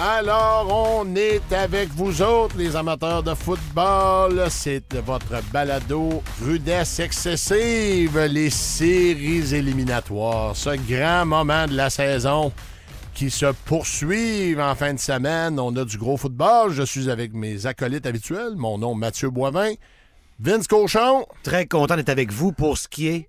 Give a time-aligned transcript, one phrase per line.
[0.00, 4.44] Alors, on est avec vous autres, les amateurs de football.
[4.50, 10.56] C'est votre balado rudesse excessive, les séries éliminatoires.
[10.56, 12.52] Ce grand moment de la saison
[13.14, 15.60] qui se poursuivent en fin de semaine.
[15.60, 16.72] On a du gros football.
[16.72, 18.56] Je suis avec mes acolytes habituels.
[18.56, 19.74] Mon nom, Mathieu Boivin.
[20.40, 21.24] Vince Cochon.
[21.44, 23.28] Très content d'être avec vous pour ce qui est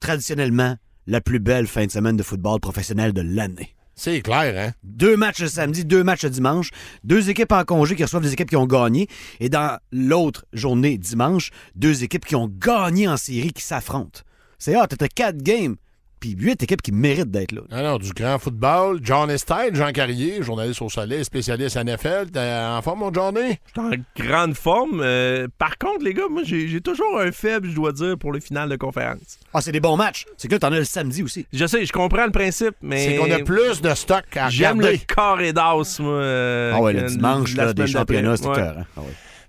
[0.00, 0.76] traditionnellement
[1.06, 3.75] la plus belle fin de semaine de football professionnel de l'année.
[3.98, 4.72] C'est clair, hein?
[4.82, 6.68] Deux matchs samedi, deux matchs dimanche.
[7.02, 9.08] Deux équipes en congé qui reçoivent des équipes qui ont gagné.
[9.40, 14.20] Et dans l'autre journée, dimanche, deux équipes qui ont gagné en série qui s'affrontent.
[14.58, 15.76] C'est hot, t'as quatre games.
[16.18, 17.60] Puis huit équipes qui méritent d'être là.
[17.70, 19.00] Alors, du grand football.
[19.02, 22.30] John Estelle, Jean Carrier, journaliste au soleil, spécialiste NFL.
[22.32, 23.58] T'es en forme, mon Johnny?
[23.76, 25.00] Je suis en grande forme.
[25.04, 28.40] Euh, par contre, les gars, moi, j'ai toujours un faible, je dois dire, pour les
[28.40, 29.38] finales de conférence.
[29.52, 30.24] Ah, c'est des bons matchs.
[30.38, 31.46] C'est que là, t'en as le samedi aussi.
[31.52, 33.04] Je sais, je comprends le principe, mais.
[33.06, 36.08] C'est qu'on a plus de stock à J'aime le carré d'as, moi.
[36.12, 38.54] euh, Ah ouais, le dimanche, là, des championnats, c'est Ouais.
[38.56, 38.76] cœur.
[38.96, 39.06] Ah ouais.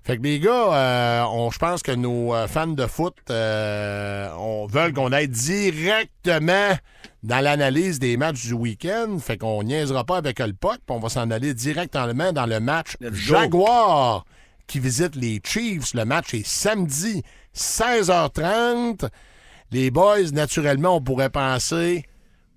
[0.08, 4.30] Fait que les gars, euh, on, je pense que nos euh, fans de foot euh,
[4.38, 6.70] on veulent qu'on aille directement
[7.22, 9.18] dans l'analyse des matchs du week-end.
[9.20, 12.58] Fait qu'on niaisera pas avec le puck, puis on va s'en aller directement dans le
[12.58, 12.96] match.
[13.12, 14.24] Jaguar
[14.66, 15.92] qui visite les Chiefs.
[15.92, 17.22] Le match est samedi,
[17.54, 19.10] 16h30.
[19.72, 22.06] Les boys, naturellement, on pourrait penser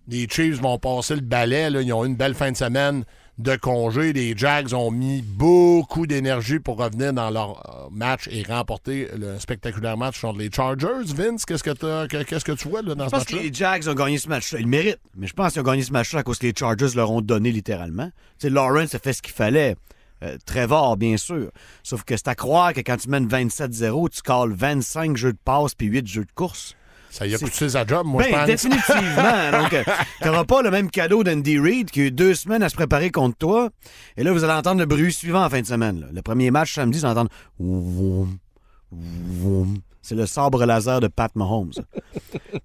[0.07, 1.69] les Chiefs vont passer le balai.
[1.69, 1.81] là.
[1.81, 3.03] Ils ont eu une belle fin de semaine
[3.37, 4.13] de congé.
[4.13, 9.39] Les Jags ont mis beaucoup d'énergie pour revenir dans leur euh, match et remporter le
[9.39, 11.05] spectaculaire match contre les Chargers.
[11.05, 13.94] Vince, qu'est-ce que, qu'est-ce tu vois là, dans Je ce pense que les Jags ont
[13.94, 14.59] gagné ce match-là.
[14.59, 15.00] Ils le méritent.
[15.16, 17.22] Mais je pense qu'ils ont gagné ce match-là à cause que les Chargers leur ont
[17.22, 18.09] donné littéralement.
[18.39, 19.75] Tu sais, Lawrence a fait ce qu'il fallait.
[20.23, 21.51] Euh, Trevor, bien sûr.
[21.83, 25.39] Sauf que c'est à croire que quand tu mènes 27-0, tu calls 25 jeux de
[25.44, 26.75] passe puis 8 jeux de course.
[27.11, 28.45] Ça y a c'est- coûté sa job, moi, je Ben, pense.
[28.47, 29.51] définitivement.
[29.61, 29.83] Donc, euh,
[30.22, 33.11] t'auras pas le même cadeau d'Andy Reid qui a eu deux semaines à se préparer
[33.11, 33.69] contre toi.
[34.17, 36.00] Et là, vous allez entendre le bruit suivant en fin de semaine.
[36.01, 36.07] là.
[36.13, 38.29] Le premier match samedi, vous allez entendre.
[40.01, 41.71] C'est le sabre laser de Pat Mahomes.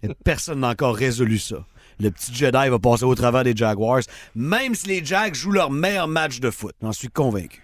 [0.03, 1.65] Et personne n'a encore résolu ça.
[2.01, 4.01] Le petit Jedi va passer au travers des Jaguars,
[4.35, 6.75] même si les Jags jouent leur meilleur match de foot.
[6.83, 7.63] J'en suis convaincu.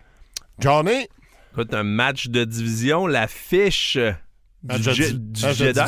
[0.58, 1.06] Johnny?
[1.52, 3.98] Écoute, un match de division, la fiche
[4.62, 5.80] Match du, Je- du Jedi.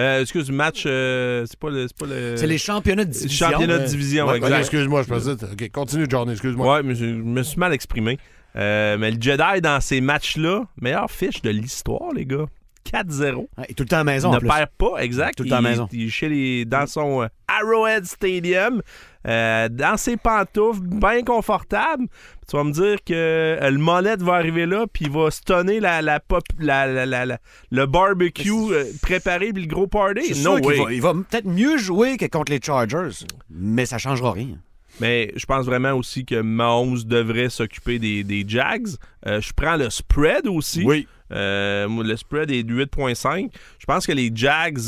[0.00, 1.86] Euh, excuse, match, euh, c'est pas le.
[1.88, 2.36] C'est pas le.
[2.36, 3.48] C'est les championnats de division.
[3.50, 4.52] championnat de division, Ouais, exact.
[4.52, 5.30] ok, excuse-moi, je pensais.
[5.32, 6.74] OK, continue, Johnny, excuse-moi.
[6.76, 8.18] Ouais, mais je, je me suis mal exprimé.
[8.56, 12.46] Euh, mais le Jedi, dans ces matchs-là, meilleure fiche de l'histoire, les gars.
[12.92, 13.46] 4-0.
[13.58, 14.28] Ouais, et tout le temps à la maison.
[14.28, 14.48] Il en ne plus.
[14.48, 15.36] perd pas, exact.
[15.36, 15.88] Tout le temps à Il- la maison.
[15.92, 18.80] Il est chez les, dans son euh, Arrowhead Stadium,
[19.26, 22.06] euh, dans ses pantoufles, bien confortable.
[22.48, 25.78] Tu vas me dire que euh, le molette va arriver là, puis il va stunner
[25.80, 27.38] la, la pop, la, la-
[27.70, 30.34] le barbecue euh, préparé, puis le gros party.
[30.34, 30.84] C'est No sûr qu'il way.
[30.84, 34.58] va, il va peut-être mieux jouer que contre les Chargers, mais ça changera rien.
[35.00, 38.88] Mais je pense vraiment aussi que Mahomes devrait s'occuper des, des Jags.
[39.26, 40.84] Euh, je prends le spread aussi.
[41.32, 43.50] Euh, moi, le spread est de 8.5.
[43.78, 44.80] Je pense que les Jags,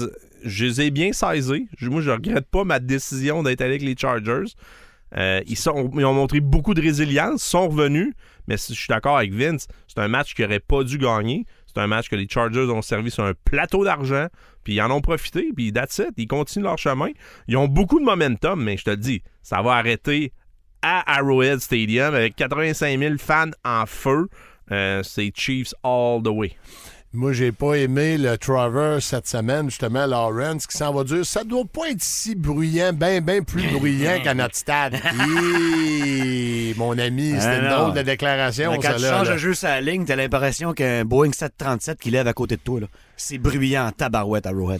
[0.44, 1.66] je les ai bien saisés.
[1.80, 4.53] Moi, je regrette pas ma décision d'être avec les Chargers.
[5.16, 8.14] Euh, ils ont montré beaucoup de résilience, sont revenus,
[8.48, 11.44] mais si je suis d'accord avec Vince, c'est un match qu'ils n'auraient pas dû gagner.
[11.66, 14.26] C'est un match que les Chargers ont servi sur un plateau d'argent,
[14.64, 16.10] puis ils en ont profité, puis that's it.
[16.16, 17.10] Ils continuent leur chemin.
[17.48, 20.32] Ils ont beaucoup de momentum, mais je te le dis, ça va arrêter
[20.82, 24.28] à Arrowhead Stadium avec 85 000 fans en feu.
[24.70, 26.56] Euh, c'est Chiefs all the way.
[27.14, 31.44] Moi, j'ai pas aimé le Travers cette semaine, justement, Lawrence, qui s'en va dire ça
[31.44, 34.94] doit pas être si bruyant, bien, bien plus bruyant qu'à notre stade.
[35.20, 37.78] Hi, mon ami, c'était Ah, une non.
[37.82, 39.36] drôle de déclaration, Quand ça, tu là, changes là.
[39.36, 42.80] jeu sur la ligne, t'as l'impression qu'un Boeing 737 qui lève à côté de toi.
[42.80, 42.86] là.
[43.24, 44.53] C'est bruyant en tabarouette à.
[44.53, 44.78] Mais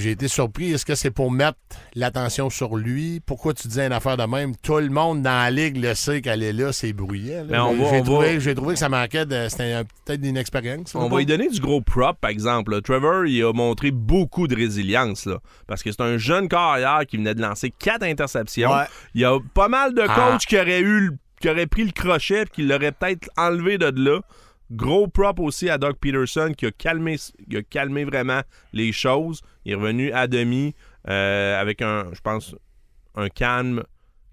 [0.00, 0.72] J'ai été surpris.
[0.72, 1.56] Est-ce que c'est pour mettre
[1.94, 3.20] l'attention sur lui?
[3.24, 4.54] Pourquoi tu dis une affaire de même?
[4.56, 7.44] Tout le monde dans la ligue le sait qu'elle est là, c'est bruyant.
[7.44, 7.46] là.
[7.48, 9.46] Mais on va- J'ai trouvé, va- j'ai trouvé que ça manquait de.
[9.48, 10.94] C'était un- peut-être d'une expérience.
[10.94, 12.78] On va lui donner du gros prop, par exemple.
[12.82, 17.16] Trevor, il a montré beaucoup de résilience, là, parce que c'est un jeune carrière qui
[17.16, 18.70] venait de lancer quatre interceptions.
[18.70, 18.84] Ouais.
[19.14, 20.14] Il y a pas mal de Ah.
[20.32, 23.78] coachs qui auraient eu, le- qui auraient pris le crochet et qui l'auraient peut-être enlevé
[23.78, 24.20] de là.
[24.70, 27.16] Gros prop aussi à Doug Peterson qui a calmé,
[27.48, 28.42] qui a calmé vraiment
[28.72, 29.40] les choses.
[29.64, 30.74] Il est revenu à demi
[31.08, 32.54] euh, avec un, je pense,
[33.14, 33.82] un calme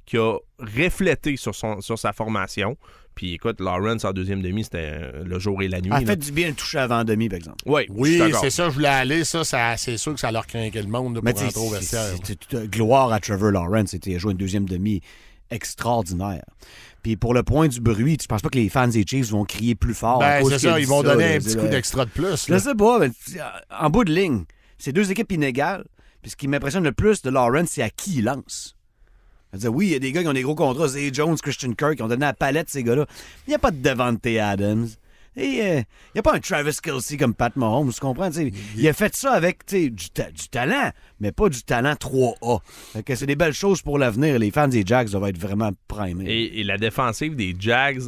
[0.06, 2.78] qui a reflété sur, son, sur sa formation.
[3.16, 5.90] Puis écoute, Lawrence en deuxième demi, c'était euh, le jour et la nuit.
[5.92, 6.06] A là.
[6.06, 7.64] fait du bien de toucher avant demi, par exemple.
[7.66, 9.24] Oui, Oui, c'est ça, je voulais aller.
[9.24, 11.70] Ça, ça c'est sûr que ça leur craquait le monde là, Mais pour rentrer au
[11.70, 12.14] vestiaire.
[12.24, 13.92] c'est- gloire à Trevor Lawrence.
[13.92, 15.02] C'était joué une deuxième demi
[15.52, 16.46] extraordinaire.
[17.04, 19.46] Puis pour le point du bruit, tu penses pas que les fans des Chiefs vont
[19.46, 20.20] crier plus fort?
[20.20, 22.48] Ben, c'est ça, ils vont donner un petit coup d'extra de plus.
[22.48, 22.60] Je là.
[22.60, 23.12] sais pas, mais
[23.80, 24.46] en bout de ligne,
[24.78, 25.86] c'est deux équipes inégales.
[26.22, 28.76] Puis ce qui m'impressionne le plus de Lawrence, c'est à qui il lance.
[29.54, 31.38] Je dire, oui, il y a des gars qui ont des gros contrats, Zay Jones,
[31.38, 33.06] Christian Kirk, qui ont donné la palette, ces gars-là.
[33.48, 34.88] Il n'y a pas de Devante Adams.
[35.38, 38.30] Et euh, il n'y a pas un Travis Kelsey comme Pat Mahomes, tu comprends?
[38.78, 42.60] Il a fait ça avec du, ta- du talent, mais pas du talent 3A.
[42.94, 44.40] Fait que c'est des belles choses pour l'avenir.
[44.40, 46.26] Les fans des Jags doivent être vraiment primés.
[46.26, 48.02] Et, et la défensive des Jags,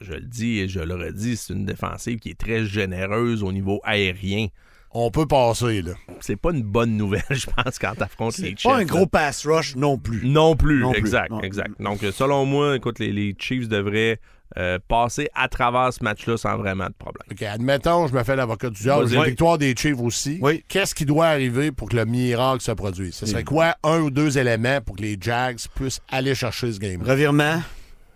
[0.00, 3.52] je le dis et je le redis, c'est une défensive qui est très généreuse au
[3.52, 4.48] niveau aérien.
[4.94, 5.92] On peut passer, là.
[6.20, 8.70] C'est pas une bonne nouvelle, je pense, quand t'affrontes les c'est Chiefs.
[8.70, 10.20] pas un gros pass rush non plus.
[10.26, 11.40] Non plus, Non plus, exact, non.
[11.40, 11.80] exact.
[11.80, 14.18] Donc, euh, selon moi, écoute, les, les Chiefs devraient
[14.58, 17.26] euh, passer à travers ce match-là sans vraiment de problème.
[17.30, 19.08] OK, admettons, je me fais l'avocat du diable.
[19.08, 20.38] J'ai une victoire des Chiefs aussi.
[20.42, 20.64] Oui.
[20.68, 23.14] Qu'est-ce qui doit arriver pour que le miracle se produise?
[23.14, 26.78] Ce serait quoi un ou deux éléments pour que les Jags puissent aller chercher ce
[26.78, 27.62] game Revirement,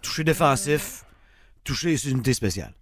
[0.03, 1.05] toucher défensif,
[1.65, 2.73] toucher les unités spéciales.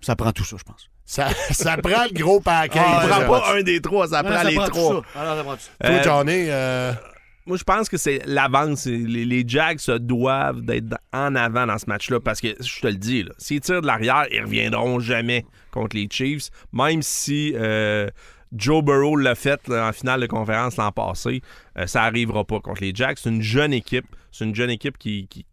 [0.00, 0.88] Ça prend tout ça, je pense.
[1.04, 2.80] Ça, ça prend le gros paquet.
[2.82, 3.24] Ah, Ça là.
[3.26, 5.02] prend pas un des trois, ça Non, prend les trois.
[5.12, 5.20] ça.
[5.20, 5.88] Alors, ça prend tout ça.
[5.88, 6.92] Toi, Euh, Johnny, euh,
[7.50, 8.86] Moi, je pense que c'est l'avance.
[8.86, 12.86] Les, les Jags se doivent d'être en avant dans ce match-là parce que, je te
[12.86, 16.50] le dis, s'ils tirent de l'arrière, ils reviendront jamais contre les Chiefs.
[16.72, 18.08] Même si euh,
[18.52, 21.42] Joe Burrow l'a fait en finale de conférence l'an passé,
[21.76, 23.16] euh, ça arrivera pas contre les Jags.
[23.20, 24.06] C'est une jeune équipe.
[24.30, 25.26] C'est une jeune équipe qui.
[25.28, 25.44] qui-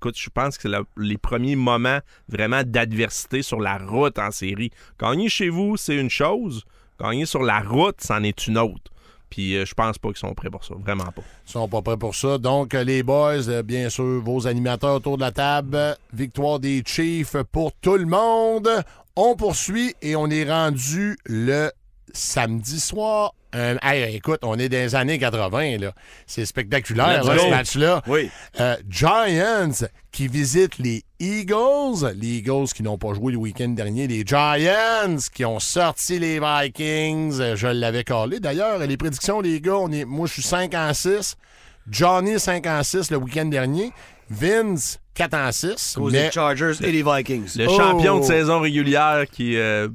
[0.00, 4.70] Écoute, je pense que c'est les premiers moments vraiment d'adversité sur la route en série.
[4.98, 6.64] Gagner chez vous, c'est une chose.
[6.98, 8.90] Gagner sur la route, c'en est une autre.
[9.32, 10.74] Puis euh, je pense pas qu'ils sont prêts pour ça.
[10.78, 11.22] Vraiment pas.
[11.46, 12.36] Ils sont pas prêts pour ça.
[12.36, 15.96] Donc, euh, les boys, euh, bien sûr, vos animateurs autour de la table.
[16.12, 18.68] Victoire des Chiefs pour tout le monde.
[19.16, 21.70] On poursuit et on est rendu le
[22.12, 23.32] samedi soir.
[23.54, 25.92] Euh, hey, écoute, on est dans les années 80, là.
[26.26, 28.02] C'est spectaculaire, là, ce match-là.
[28.06, 28.30] Oui.
[28.60, 32.14] Euh, Giants qui visitent les Eagles.
[32.16, 34.06] Les Eagles qui n'ont pas joué le week-end dernier.
[34.06, 37.40] Les Giants qui ont sorti les Vikings.
[37.40, 38.40] Euh, Je l'avais collé.
[38.40, 41.36] D'ailleurs, les prédictions, les gars, on est, moi, je suis 5 en 6.
[41.90, 43.90] Johnny, 5 en 6 le week-end dernier.
[44.30, 45.94] Vince, 4 en 6.
[45.98, 47.50] Cause Mais des Chargers et les Vikings.
[47.56, 47.76] Le Oh!
[47.76, 49.88] champion de saison régulière qui euh,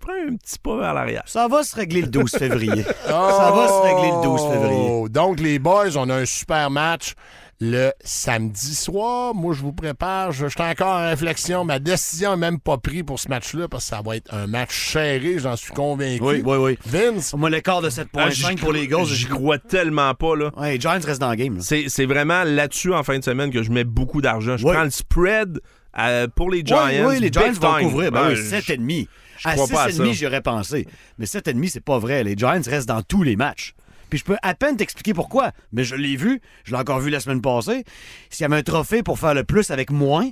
[0.00, 1.22] prend un petit pas vers l'arrière.
[1.26, 2.82] Ça va se régler le 12 février.
[3.06, 4.86] Ça va se régler le 12 février.
[4.90, 5.08] Oh!
[5.08, 7.14] Donc, les boys, on a un super match
[7.62, 9.34] le samedi soir.
[9.34, 10.32] Moi, je vous prépare.
[10.32, 11.62] Je, je suis encore en réflexion.
[11.66, 14.46] Ma décision n'est même pas prise pour ce match-là parce que ça va être un
[14.46, 16.22] match serré, j'en suis convaincu.
[16.22, 16.78] Oui, oui, oui.
[16.86, 19.04] Vince, Moi, l'écart de 7.5 Ah, pour les Eagles.
[19.06, 20.50] J'y crois tellement pas, là.
[20.56, 21.56] Ouais, les Giants restent dans le game.
[21.58, 21.62] là.
[21.62, 24.56] C'est vraiment là-dessus, en fin de semaine, que je mets beaucoup d'argent.
[24.56, 24.72] Je Oui.
[24.72, 25.60] prends le spread
[25.98, 26.86] euh, pour les Giants.
[26.86, 27.88] Oui, oui, les Giants vont time.
[27.90, 28.10] couvrir.
[28.10, 28.34] Ben Ouais,
[28.78, 29.08] oui,
[29.40, 29.50] je- 7,5.
[29.50, 30.12] À crois pas à 6,5, ça.
[30.12, 30.86] j'y aurais pensé.
[31.18, 32.22] Mais 7,5, c'est pas vrai.
[32.24, 33.74] Les Giants restent dans tous les matchs.
[34.08, 35.52] Puis je peux à peine t'expliquer pourquoi.
[35.72, 36.40] Mais je l'ai vu.
[36.64, 37.84] Je l'ai encore vu la semaine passée.
[38.28, 40.28] S'il y avait un trophée pour faire le plus avec moins,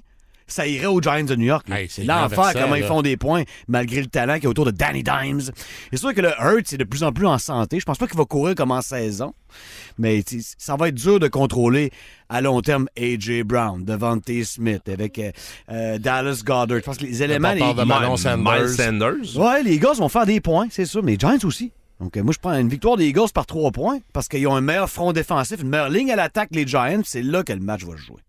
[0.49, 1.67] ça irait aux Giants de New York.
[1.71, 4.71] Hey, c'est l'enfer comment ils font des points malgré le talent qui est autour de
[4.71, 5.41] Danny Dimes.
[5.91, 7.79] C'est sûr que le Hurt est de plus en plus en santé.
[7.79, 9.35] Je pense pas qu'il va courir comme en saison.
[9.99, 10.23] Mais
[10.59, 11.91] ça va être dur de contrôler
[12.29, 13.43] à long terme A.J.
[13.45, 15.31] Brown, Devontae Smith, avec euh,
[15.71, 16.79] euh, Dallas Goddard.
[16.79, 17.49] Je pense que les éléments...
[17.55, 19.37] les- de Miles Sanders.
[19.37, 21.73] Ouais, les Eagles vont faire des points, c'est sûr, mais les Giants aussi.
[22.00, 24.55] Donc, euh, moi, je prends une victoire des Eagles par trois points parce qu'ils ont
[24.55, 27.00] un meilleur front défensif, une meilleure ligne à l'attaque, les Giants.
[27.05, 28.21] C'est là que le match va se jouer.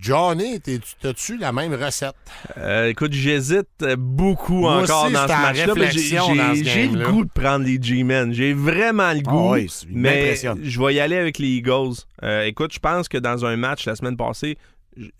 [0.00, 0.60] Johnny,
[1.00, 2.14] t'as-tu la même recette?
[2.56, 5.66] Euh, écoute, j'hésite beaucoup Moi encore aussi, dans ce en match-là.
[5.74, 8.32] mais j'ai- réflexion dans ce J'ai j'ai le goût de prendre les G-Men.
[8.32, 9.48] J'ai vraiment le goût.
[9.48, 11.94] Ah oui, il mais je vais y aller avec les Eagles.
[12.22, 14.56] Euh, écoute, je pense que dans un match la semaine passée,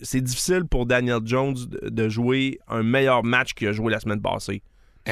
[0.01, 4.21] c'est difficile pour Daniel Jones de jouer un meilleur match qu'il a joué la semaine
[4.23, 4.63] passée.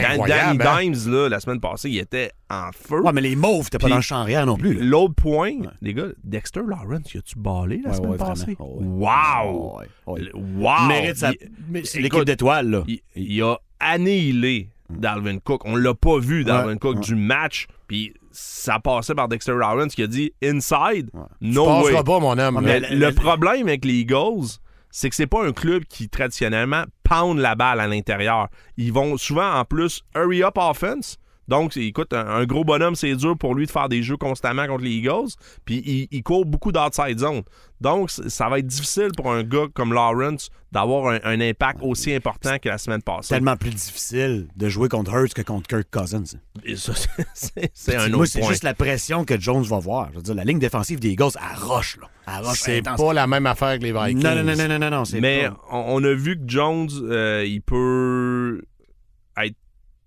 [0.03, 0.81] Danny hein?
[0.83, 3.01] Dimes, là, la semaine passée, il était en feu.
[3.03, 4.75] Ouais, mais les Mauves, t'es pas dans le champ arrière non plus.
[4.75, 4.85] là.
[4.85, 8.57] L'autre point, les gars, Dexter Lawrence, y a-tu ballé la Ouais, semaine ouais, passée?
[8.59, 8.87] Oh, ouais.
[8.87, 9.81] Wow!
[10.17, 10.73] Le- Wow!
[10.83, 11.31] Il mérite sa...
[11.33, 12.85] Il- l'équipe d'étoiles, là.
[12.87, 15.63] il, il a annihilé Dalvin Cook.
[15.65, 17.01] On l'a pas vu, Dalvin Ouais, Cook, ouais.
[17.03, 17.67] du match.
[17.89, 21.83] Puis ça passait par Dexter Lawrence qui a dit inside, Tu no way.
[21.85, 22.61] passeras pas, mon homme.
[22.63, 22.89] Mais là.
[22.91, 24.59] mais- le le- problème avec les Eagles,
[24.97, 28.49] c'est que c'est pas un club qui traditionnellement pound la balle à l'intérieur.
[28.79, 31.19] Ils vont souvent en plus hurry up offense.
[31.49, 34.67] Donc, écoute, un, un gros bonhomme, c'est dur pour lui de faire des jeux constamment
[34.67, 35.29] contre les Eagles.
[35.65, 37.43] Puis il, il court beaucoup d'outside zone.
[37.81, 42.13] Donc, ça va être difficile pour un gars comme Lawrence d'avoir un, un impact aussi
[42.15, 43.29] important que la semaine passée.
[43.35, 46.25] Tellement plus difficile de jouer contre Hurts que contre Kirk Cousins.
[46.65, 49.79] Et ça, c'est- c'est c'est un Moi, autre c'est juste la pression que Jones va
[49.79, 50.09] voir.
[50.13, 52.09] Je veux dire, la ligne défensive des Eagles, elle roche, là.
[52.27, 54.23] Elle roche C'est pas la même affaire que les Vikings.
[54.23, 56.43] Non, non, non, non, non, non, non, c'est Mais pas- on, on a vu que
[56.47, 58.63] Jones, euh, il peut.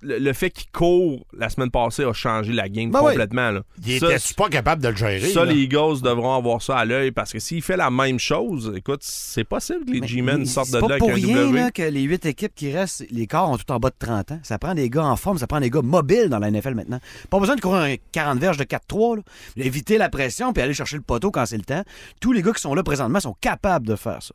[0.01, 3.08] Le, le fait qu'il court la semaine passée a changé la game Ben oui.
[3.10, 3.51] complètement.
[3.51, 3.63] là.
[3.86, 5.20] Il était pas capable de le gérer.
[5.29, 5.51] Ça, là?
[5.51, 9.01] les Eagles devront avoir ça à l'œil parce que s'il fait la même chose, écoute,
[9.03, 11.60] c'est possible que les G-Men sortent de là avec un rien W.
[11.60, 14.32] là, que les huit équipes qui restent, les corps ont tout en bas de 30
[14.32, 14.39] ans.
[14.44, 17.00] Ça prend des gars en forme, ça prend des gars mobiles dans la NFL maintenant.
[17.29, 19.18] Pas besoin de courir un 40 verges de 4-3.
[19.18, 19.22] là.
[19.58, 21.84] Éviter la pression puis aller chercher le poteau quand c'est le temps.
[22.22, 24.34] Tous les gars qui sont là présentement sont capables de faire ça.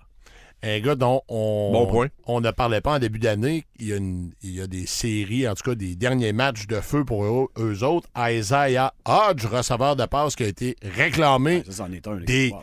[0.66, 2.08] Un gars dont on, Bon point.
[2.26, 3.64] on ne parlait pas en début d'année.
[3.78, 6.66] Il y, a une- il y a des séries, en tout cas des derniers matchs
[6.66, 8.08] de feu pour eux, eux autres.
[8.16, 12.14] Isaiah Hodge, receveur de passe, qui a été réclamé Ça, c'en est un.
[12.14, 12.24] là.
[12.24, 12.62] Des- Wow.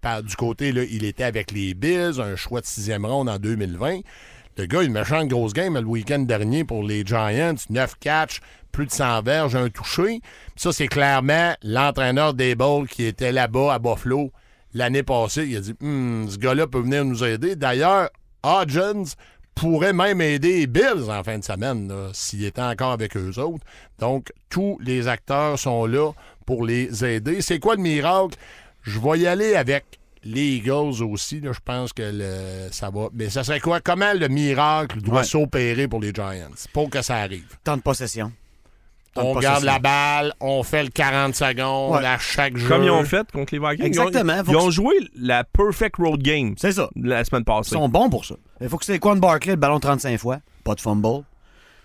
[0.00, 3.38] par, du côté, là, il était avec les Bills, un choix de sixième ronde en
[3.38, 4.00] 2020.
[4.58, 7.54] Le gars, une méchante grosse game le week-end dernier pour les Giants.
[7.70, 10.20] 9 catchs, plus de 100 verges, un touché.
[10.56, 14.30] Ça, c'est clairement l'entraîneur des Bulls qui était là-bas à Buffalo
[14.74, 15.46] l'année passée.
[15.48, 17.56] Il a dit Hum, ce gars-là peut venir nous aider.
[17.56, 18.08] D'ailleurs,
[18.42, 19.04] Hodgins
[19.54, 23.64] pourrait même aider les Bills en fin de semaine s'il était encore avec eux autres.
[23.98, 26.12] Donc, tous les acteurs sont là
[26.46, 27.42] pour les aider.
[27.42, 28.36] C'est quoi le miracle?
[28.82, 29.84] Je vais y aller avec
[30.24, 31.40] les Eagles aussi.
[31.40, 31.52] là.
[31.52, 33.08] Je pense que le- ça va.
[33.12, 33.80] Mais ça serait quoi?
[33.80, 35.24] Comment le miracle doit Ouais.
[35.24, 37.46] s'opérer pour les Giants pour que ça arrive?
[37.62, 38.32] Temps de possession.
[39.16, 42.04] On garde la balle, on fait le 40 secondes Ouais.
[42.06, 42.66] à chaque jeu.
[42.68, 43.84] Comme ils ont fait contre les Vikings.
[43.86, 44.42] Exactement.
[44.48, 46.88] Ils ont, ils joué la perfect road game C'est ça.
[46.96, 47.70] la semaine Ils passée.
[47.74, 48.36] sont bons pour ça.
[48.60, 51.24] Il faut que c'est Quan Barkley, le ballon 35 fois, pas de fumble.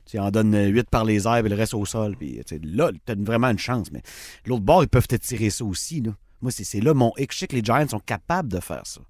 [0.09, 2.15] Tu en donnes 8 par les airs et le reste au sol.
[2.17, 3.91] Puis, là, tu as vraiment une chance.
[3.91, 4.01] Mais
[4.45, 5.99] l'autre bord, ils peuvent te tirer ça aussi.
[6.01, 6.11] Là.
[6.41, 7.33] Moi, c'est là mon hic.
[7.33, 9.01] Je sais que les Giants sont capables de faire ça.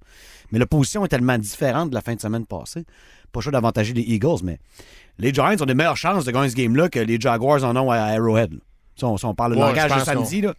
[0.51, 2.85] Mais la position est tellement différente de la fin de semaine passée.
[3.33, 4.59] Pas sûr d'avantager les Eagles, mais
[5.19, 7.91] les Giants ont des meilleures chances de gagner ce game-là que les Jaguars en ont
[7.91, 8.53] à Arrowhead.
[8.95, 10.53] Si on, si on parle de Ouais, langage de samedi, là.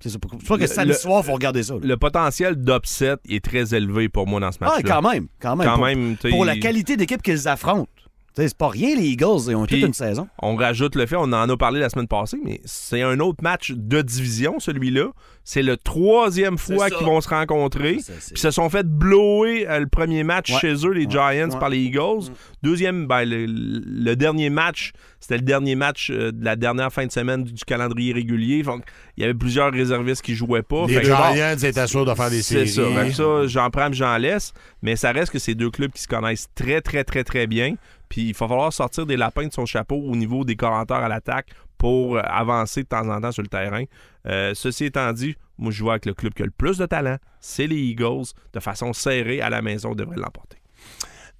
[0.00, 0.18] C'est ça.
[0.18, 1.74] Pas que Le- samedi le- soir, il faut regarder ça.
[1.74, 1.80] là.
[1.82, 4.82] Le potentiel d'upset est très élevé pour moi dans ce Ah, match-là.
[5.00, 5.26] quand même.
[5.40, 5.66] Quand même.
[5.66, 7.88] Quand pour, même, pour la qualité d'équipe qu'ils affrontent.
[8.36, 9.48] C'est pas rien, les Eagles.
[9.48, 10.28] Ils ont Puis- toute une saison.
[10.42, 13.42] On rajoute le fait, on en a parlé la semaine passée, mais c'est un autre
[13.42, 15.06] match de division, celui-là.
[15.42, 18.00] C'est le troisième fois qu'ils vont se rencontrer.
[18.00, 20.58] Ça, c'est- Puis se sont fait blower euh, le premier match Ouais.
[20.60, 21.10] chez eux, les Ouais.
[21.10, 21.58] Giants, Ouais.
[21.60, 22.30] par les Eagles.
[22.62, 27.06] Deuxième, ben, le, le dernier match, c'était le dernier match euh, de la dernière fin
[27.06, 28.62] de semaine du, du calendrier régulier.
[28.64, 28.82] Donc,
[29.16, 30.86] il y avait plusieurs réservistes qui jouaient pas.
[30.88, 32.94] Les Fait Giants étaient sûrs de faire des c'est séries.
[32.94, 33.04] ça.
[33.06, 34.52] Que ça, j'en prends j'en laisse.
[34.82, 37.76] Mais ça reste que c'est deux clubs qui se connaissent très, très, très, très bien.
[38.08, 41.08] Puis il va falloir sortir des lapins de son chapeau au niveau des commentaires à
[41.08, 41.48] l'attaque
[41.78, 43.84] pour euh, avancer de temps en temps sur le terrain.
[44.26, 46.86] Euh, ceci étant dit, moi, je vois avec le club qui a le plus de
[46.86, 48.26] talent, c'est les Eagles.
[48.52, 50.58] De façon serrée à la maison, devraient l'emporter.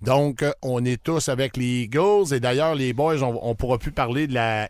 [0.02, 2.34] Donc, euh, on est tous avec les Eagles.
[2.34, 4.68] Et d'ailleurs, les boys, on ne pourra plus parler de la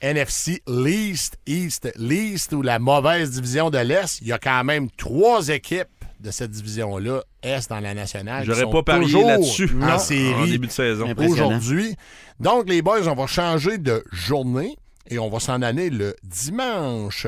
[0.00, 4.20] NFC Least, East, Least, ou la mauvaise division de l'Est.
[4.22, 5.88] Il y a quand même trois équipes
[6.20, 8.44] de cette division-là, Est dans la nationale.
[8.44, 11.12] J'aurais pas parié toujours là-dessus En en série début de saison.
[11.16, 11.96] Aujourd'hui.
[12.40, 14.76] Donc, les boys, on va changer de journée
[15.08, 17.26] et on va s'en aller le dimanche.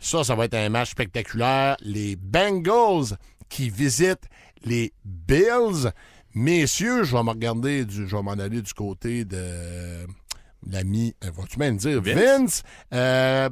[0.00, 1.76] Ça, ça va être un match spectaculaire.
[1.80, 3.16] Les Bengals
[3.48, 4.28] qui visitent
[4.64, 5.92] les Bills.
[6.34, 10.06] Messieurs, je vais me regarder, du, je vais m'en aller du côté de
[10.66, 12.14] l'ami, euh, vas-tu même dire, Vince?
[12.14, 12.62] Vince?
[12.92, 13.48] Euh,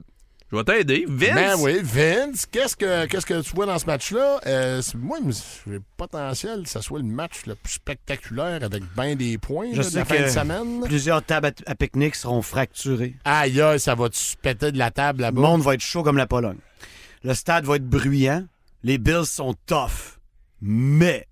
[0.52, 1.04] Je vais t'aider.
[1.08, 1.34] Vince!
[1.34, 4.40] ben oui, Vince, qu'est-ce que, qu'est-ce que tu vois dans ce match-là?
[4.46, 5.18] Euh, moi,
[5.66, 9.70] j'ai le potentiel que ça soit le match le plus spectaculaire avec bien des points
[9.72, 10.82] Je là, de sais la fin que de semaine.
[10.84, 13.16] Plusieurs tables à, à pique-nique seront fracturées.
[13.24, 15.40] Aïe, aïe, ça va-tu se péter de la table Le là-bas?
[15.40, 16.58] monde va être chaud comme la Pologne.
[17.24, 18.44] Le stade va être bruyant.
[18.84, 20.20] Les Bills sont tough.
[20.60, 21.26] Mais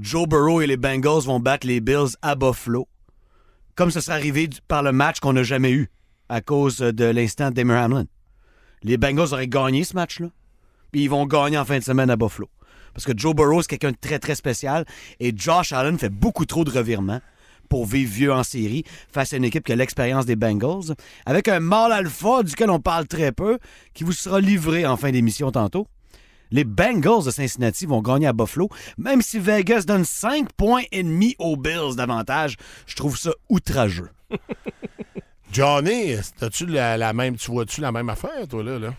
[0.00, 2.88] Joe Burrow et les Bengals vont battre les Bills à Buffalo.
[3.76, 5.88] Comme ce serait arrivé par le match qu'on n'a jamais eu
[6.28, 8.06] à cause de l'instant d'Emer Hamlin.
[8.84, 10.28] Les Bengals auraient gagné ce match-là.
[10.92, 12.48] Puis ils vont gagner en fin de semaine à Buffalo.
[12.92, 14.84] Parce que Joe Burrow, c'est quelqu'un de très, très spécial.
[15.18, 17.20] Et Josh Allen fait beaucoup trop de revirements
[17.68, 20.94] pour vivre vieux en série face à une équipe qui a l'expérience des Bengals,
[21.26, 23.58] avec un mâle alpha duquel on parle très peu,
[23.94, 25.88] qui vous sera livré en fin d'émission tantôt.
[26.50, 31.02] Les Bengals de Cincinnati vont gagner à Buffalo, même si Vegas donne 5 points et
[31.02, 32.56] demi aux Bills d'avantage.
[32.86, 34.10] Je trouve ça outrageux.
[35.54, 38.78] Johnny, as-tu la, la même, tu vois-tu la même affaire, toi, là?
[38.78, 38.94] là?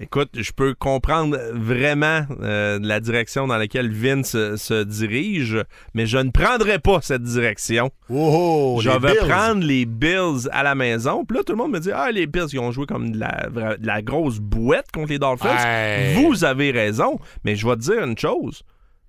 [0.00, 5.58] Écoute, je peux comprendre vraiment euh, la direction dans laquelle Vince se, se dirige,
[5.92, 7.90] mais je ne prendrai pas cette direction.
[8.08, 9.28] Oh, je les vais Bills.
[9.28, 11.24] prendre les Bills à la maison.
[11.24, 13.18] Puis là, tout le monde me dit Ah, les Bills, ils ont joué comme de
[13.18, 15.56] la, vra- de la grosse bouette contre les Dolphins.
[15.58, 16.14] Hey.
[16.22, 18.62] Vous avez raison, mais je vais te dire une chose.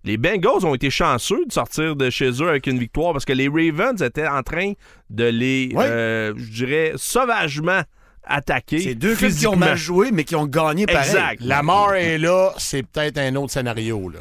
[0.06, 3.34] Les Bengals ont été chanceux de sortir de chez eux avec une victoire parce que
[3.34, 4.74] les Ravens étaient en train
[5.10, 7.82] de les, euh, je dirais, sauvagement
[8.24, 8.80] attaquer.
[8.80, 11.10] C'est deux clubs qui ont mal joué, mais qui ont gagné pareil.
[11.10, 11.42] Exact.
[11.42, 14.10] Lamar est là, c'est peut-être un autre scénario.
[14.10, 14.20] Là.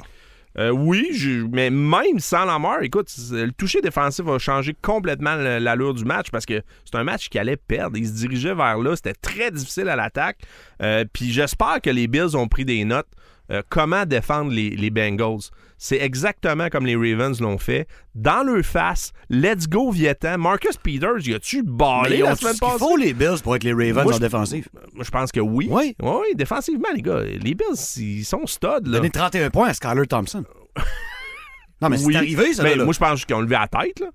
[0.58, 5.36] Euh, oui, je- mais même sans Lamar, écoute, c'est- le toucher défensif va changer complètement
[5.36, 7.96] l'allure du match parce que c'est un match qui allait perdre.
[7.96, 8.96] Il se dirigeait vers là.
[8.96, 10.38] C'était très difficile à l'attaque.
[10.82, 13.06] Euh, Puis j'espère que les Bills ont pris des notes.
[13.50, 15.50] Euh, comment défendre les, les Bengals?
[15.78, 17.86] C'est exactement comme les Ravens l'ont fait.
[18.14, 20.36] Dans leur face, let's go Vietan.
[20.38, 22.78] Marcus Peters, y a-tu ballé ils la semaine passée?
[22.78, 24.68] faut, les Bills, pour être les Ravens Moi, en défensif.
[24.92, 25.68] Moi, je pense que oui.
[25.70, 25.94] Oui.
[26.02, 27.20] Oui, défensivement, les gars.
[27.22, 28.66] Les Bills, ils sont studs.
[28.66, 28.80] Là.
[28.98, 30.44] Donner 31 points à Skyler Thompson.
[31.80, 32.12] non, mais Oui.
[32.12, 32.84] c'est arrivé, ça, Mais là.
[32.84, 34.08] moi, je pense qu'ils ont levé la tête, là.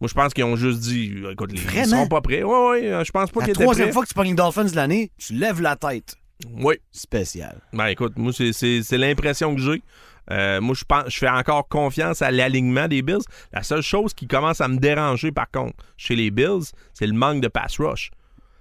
[0.00, 2.02] Moi, je pense qu'ils ont juste dit, écoute, les, ils Vraiment?
[2.04, 2.44] sont pas prêts.
[2.44, 3.92] Oui, oui, je pense pas La qu'ils étaient troisième prêts.
[3.94, 6.14] fois que tu pognes les Dolphins de l'année, tu lèves la tête.
[6.60, 6.76] Oui.
[6.92, 7.60] Spécial.
[7.72, 9.82] Ben, écoute, moi, c'est l'impression que j'ai.
[10.30, 13.22] Euh, moi, je pense, je fais encore confiance à l'alignement des Bills.
[13.52, 17.14] La seule chose qui commence à me déranger, par contre, chez les Bills, c'est le
[17.14, 18.10] manque de pass rush.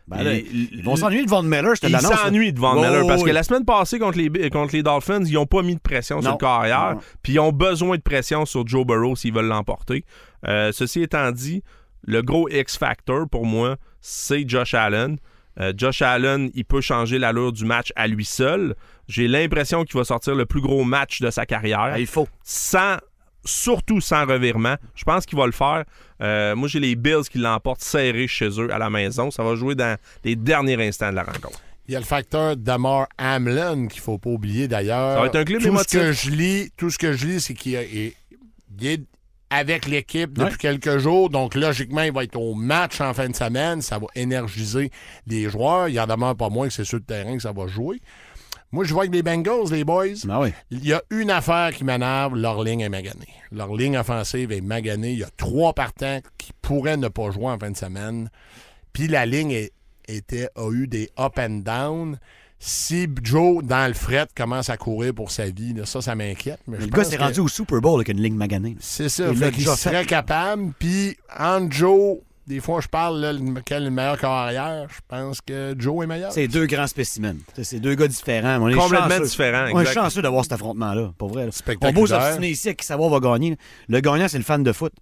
[0.08, 2.12] Ben là, ils vont s'ennuyer de Von Miller, je te Ils l'annonce.
[2.12, 2.18] là.
[2.18, 3.28] s'ennuient de Von Oh, Miller parce oui.
[3.30, 6.22] que la semaine passée contre les, contre les Dolphins, ils n'ont pas mis de pression
[6.22, 6.96] sur le carrière.
[7.22, 10.06] Puis ils ont besoin de pression sur Joe Burrow s'ils veulent l'emporter.
[10.48, 11.62] Euh, ceci étant dit,
[12.06, 15.18] le gros X-Factor pour moi, c'est Josh Allen.
[15.60, 18.76] Euh, Josh Allen, il peut changer l'allure du match à lui seul.
[19.08, 22.28] J'ai l'impression qu'il va sortir le plus gros match de sa carrière Ah, il faut.
[22.44, 22.98] sans
[23.46, 24.76] surtout sans revirement.
[24.94, 25.86] Je pense qu'il va le faire.
[26.22, 29.32] Euh, moi, j'ai les Bills qui l'emportent serré chez eux à la maison.
[29.32, 31.62] Ça va jouer dans les derniers instants de la rencontre.
[31.88, 35.14] Il y a le facteur Damar Hamlin qu'il faut pas oublier d'ailleurs.
[35.14, 37.42] Ça va être un club Tout ce que je lis, tout ce que je lis,
[37.42, 39.02] c'est qu'il est
[39.50, 40.58] avec l'équipe depuis Ouais.
[40.58, 41.30] quelques jours.
[41.30, 43.82] Donc, logiquement, il va être au match en fin de semaine.
[43.82, 44.92] Ça va énergiser
[45.26, 45.88] les joueurs.
[45.88, 48.02] Il y en demeure pas moins que c'est sur le terrain que ça va jouer.
[48.74, 50.50] Moi, je vois que les Bengals, les boys, Ah oui.
[50.72, 53.30] il y a une affaire qui m'énerve, leur ligne est maganée.
[53.52, 55.12] Leur ligne offensive est maganée.
[55.14, 58.30] Il y a trois partants qui pourraient ne pas jouer en fin de semaine.
[58.92, 59.72] Puis la ligne est-
[60.10, 62.20] était, a eu des up and down.
[62.60, 66.60] Si Joe, dans le fret, commence à courir pour sa vie, là, ça, ça m'inquiète.
[66.68, 68.76] Mais le gars s'est que rendu au Super Bowl avec une ligne maganée.
[68.80, 69.28] C'est ça.
[69.30, 70.74] Il Fait déjà serait capable.
[70.80, 73.34] Puis, entre Joe, des fois, je parle, là,
[73.64, 74.88] quel est le meilleur carrière.
[74.90, 76.32] Je pense que Joe est meilleur.
[76.32, 77.36] C'est deux grands spécimens.
[77.56, 78.58] C'est- C'est deux gars différents.
[78.60, 79.26] On est Complètement chanceux.
[79.26, 81.46] différents, On est chanceux d'avoir cet affrontement-là, pour vrai.
[81.46, 81.52] là.
[81.82, 83.56] On beau s'obstiner ici à qui savoir va gagner.
[83.88, 84.94] Le gagnant, c'est le fan de foot.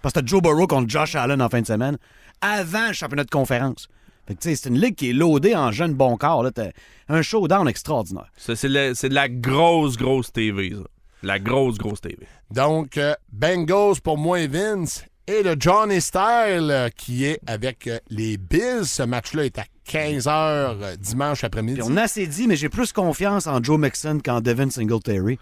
[0.00, 1.98] Parce que t'as Joe Burrow contre Josh Allen en fin de semaine,
[2.40, 3.86] avant le championnat de conférence.
[4.26, 6.42] Fait que, c'est une ligue qui est loadée en jeunes bons corps.
[6.42, 6.50] là.
[6.52, 6.68] T'as
[7.08, 8.30] un showdown extraordinaire.
[8.36, 10.82] Ça, C'est le- c'est de la grosse, grosse TV, ça.
[11.24, 12.18] La grosse, grosse TV.
[12.50, 15.04] Donc, euh, Bengals pour moi et Vince.
[15.28, 18.84] Et le Johnny Style euh, qui est avec euh, les Bills.
[18.86, 21.78] Ce match-là est à 15h dimanche après-midi.
[21.80, 25.38] Puis on a assez dit, mais j'ai plus confiance en Joe Mixon qu'en Devin Singletary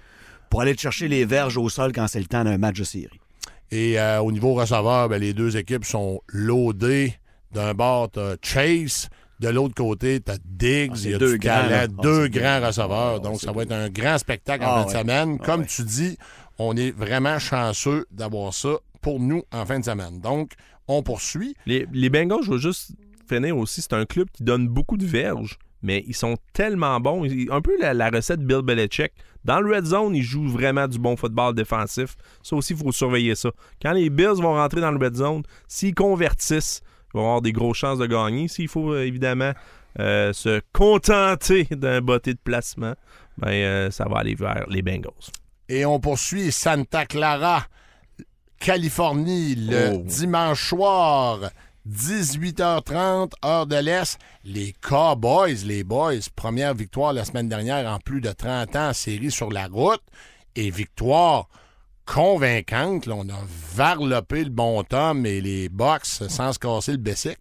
[0.51, 2.85] pour aller te chercher les verges au sol quand c'est le temps d'un match de
[2.85, 3.21] série.
[3.71, 7.15] Et euh, au niveau receveur, ben, les deux équipes sont loadées.
[7.53, 9.09] D'un bord, t'as Chase.
[9.41, 10.93] De l'autre côté, t'as Diggs.
[10.95, 11.77] Ah, Il y a deux du grands, talent.
[11.83, 12.67] Ah, deux grands deux.
[12.67, 13.15] receveurs.
[13.17, 15.39] Ah, Donc, ça va être un grand spectacle en Ah, fin de semaine.
[15.41, 15.67] Ah, Comme ouais.
[15.67, 16.19] tu dis,
[16.59, 20.21] on est vraiment chanceux d'avoir ça pour nous en fin de semaine.
[20.21, 20.53] Donc,
[20.89, 21.55] on poursuit.
[21.65, 22.93] Les, les Bengals, je veux juste
[23.29, 27.25] finir aussi, c'est un club qui donne beaucoup de verges, mais ils sont tellement bons.
[27.51, 29.13] Un peu la, la recette Bill Belichick.
[29.45, 32.15] Dans le red zone, ils jouent vraiment du bon football défensif.
[32.43, 33.51] Ça aussi, il faut surveiller ça.
[33.81, 36.83] Quand les Bills vont rentrer dans le red zone, s'ils convertissent,
[37.13, 38.49] ils vont avoir des grosses chances de gagner.
[38.49, 39.53] S'il faut euh, évidemment
[39.99, 42.95] euh, se contenter d'un botté de placement,
[43.39, 45.11] ben, euh, ça va aller vers les Bengals.
[45.69, 47.65] Et on poursuit Santa Clara,
[48.59, 50.03] Californie, le Oh.
[50.05, 51.41] dimanche soir,
[51.89, 54.19] 18h30, heure de l'Est.
[54.45, 58.93] Les Cowboys, les Boys, première victoire la semaine dernière en plus de 30 ans en
[58.93, 60.03] série sur la route.
[60.57, 61.49] Et victoire
[62.13, 63.07] convaincante.
[63.07, 63.41] Là, on a
[63.75, 67.39] varlopé le bon Tom et les Bucks sans se casser le bessic.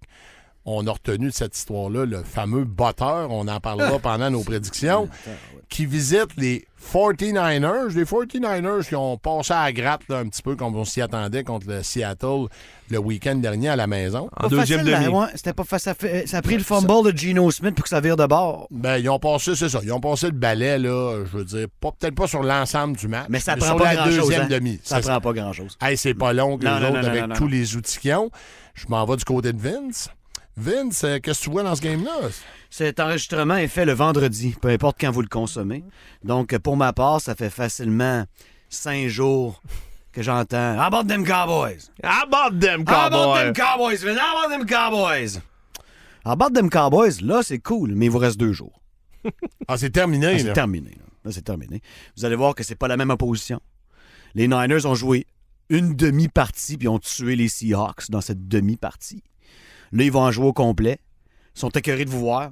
[0.71, 5.09] On a retenu de cette histoire-là le fameux botteur, on en parlera pendant nos prédictions,
[5.69, 7.89] qui visite les 49ers.
[7.95, 11.01] Les 49ers qui ont passé à la gratte là, un petit peu comme on s'y
[11.01, 12.45] attendait contre le Seattle
[12.91, 14.29] le week-end dernier à la maison.
[14.37, 15.05] En Pas deuxième facile, demi.
[15.05, 15.85] là, ouais, C'était pas facile.
[15.85, 18.25] Ça, fait- ça a pris le fumble de Geno Smith pour que ça vire de
[18.27, 18.67] bord.
[18.69, 21.65] Ben, ils ont passé, c'est ça, ils ont passé le balai, là, je veux dire,
[21.79, 24.17] pas- peut-être pas sur l'ensemble du match, Mais ça prend sur pas la grand-chose.
[24.27, 24.47] deuxième hein.
[24.49, 24.79] demi.
[24.83, 25.77] Ça C'est- prend pas grand-chose.
[25.81, 27.49] Hey, c'est pas long que Non, les non, autres non, avec tous non.
[27.49, 28.29] les outils qu'ils ont.
[28.75, 30.09] Je m'en vais du côté de Vince.
[30.57, 32.11] Vince, euh, qu'est-ce que tu vois dans ce game-là?
[32.69, 35.83] Cet enregistrement est fait le vendredi, peu importe quand vous le consommez.
[36.23, 38.25] Donc, pour ma part, ça fait facilement
[38.69, 39.61] cinq jours
[40.11, 41.89] que j'entends How about them Cowboys?
[42.03, 44.03] How about them How about them Cowboys?
[44.03, 44.17] Vince?
[44.19, 45.39] How about them Cowboys?
[46.25, 47.21] How about them Cowboys?
[47.21, 48.81] Là, c'est cool, mais il vous reste deux jours.
[49.67, 50.39] Ah, c'est terminé, Ah, là.
[50.39, 50.89] c'est terminé.
[50.91, 51.81] Là, Là, c'est terminé.
[52.17, 53.59] Vous allez voir que c'est pas la même opposition.
[54.33, 55.27] Les Niners ont joué
[55.69, 59.21] une demi-partie puis ont tué les Seahawks dans cette demi-partie.
[59.91, 60.99] Là, ils vont en jouer au complet.
[61.55, 62.51] Ils sont écœurés de vous voir.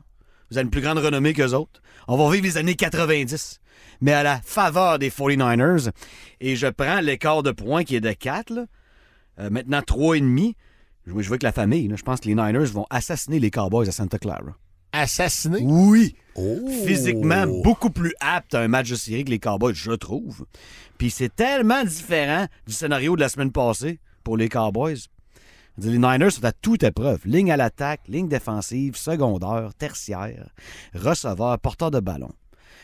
[0.50, 1.82] Vous avez une plus grande renommée qu'eux autres.
[2.08, 3.60] On va vivre les années 90,
[4.02, 5.92] mais à la faveur des 49ers.
[6.40, 8.66] Et je prends l'écart de points qui est de 4, là.
[9.40, 10.56] Euh, maintenant 3,5.
[11.06, 13.40] Je veux je veux que la famille, là, je pense que les Niners vont assassiner
[13.40, 14.58] les Cowboys à Santa Clara.
[14.92, 15.60] Assassiné?
[15.62, 16.16] Oui!
[16.36, 16.70] Oh!
[16.86, 20.46] physiquement beaucoup plus apte à un match de série que les Cowboys, je trouve.
[20.98, 24.98] Puis c'est tellement différent du scénario de la semaine passée pour les Cowboys.
[25.80, 27.20] Les Niners sont à toute épreuve.
[27.26, 30.50] Ligne à l'attaque, ligne défensive, secondaire, tertiaire,
[30.96, 32.32] receveur, porteur de ballon.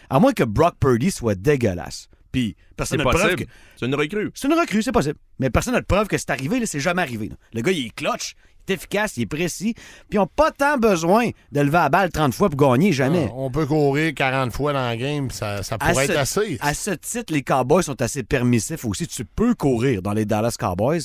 [0.09, 2.07] À moins que Brock Purdy soit dégueulasse.
[2.31, 3.43] Puis personne C'est n'a de preuve que...
[3.77, 4.31] C'est une recrue.
[4.33, 5.15] C'est une recrue, c'est possible.
[5.39, 7.29] Mais personne n'a de preuve que c'est arrivé, là, c'est jamais arrivé.
[7.29, 7.35] là.
[7.53, 8.33] Le gars, il est clutch,
[8.67, 9.73] il est efficace, il est précis.
[9.75, 13.27] Puis ils n'ont pas tant besoin de lever la balle 30 fois pour gagner, jamais.
[13.29, 16.57] Ah, On peut courir 40 fois dans le game, ça, pourrait ce- être assez.
[16.61, 19.07] À ce titre, les Cowboys sont assez permissifs aussi.
[19.07, 21.01] Tu peux courir dans les Dallas Cowboys.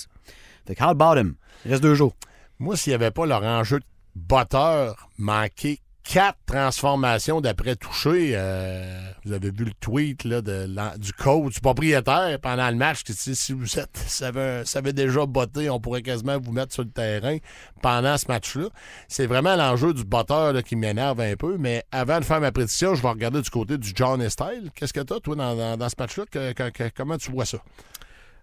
[0.68, 1.34] Fait que how about him?
[1.64, 2.14] Il reste deux jours.
[2.60, 9.10] Moi, s'il n'y avait pas leur enjeu de botteur manqué quatre transformations d'après toucher, euh,
[9.26, 10.66] vous avez vu le tweet là, de
[10.98, 15.26] du coach, du propriétaire pendant le match qui dit si vous êtes, savez, savez déjà
[15.26, 17.36] botté, on pourrait quasiment vous mettre sur le terrain
[17.82, 18.68] pendant ce match-là.
[19.06, 22.52] C'est vraiment l'enjeu du botteur là, qui m'énerve un peu, mais avant de faire ma
[22.52, 24.70] prédiction, je vais regarder du côté du John Style.
[24.74, 26.24] Qu'est-ce que tu as, toi, dans, dans- dans ce match-là?
[26.30, 27.58] Que- que- que- comment tu vois ça?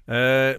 [0.09, 0.55] Euh,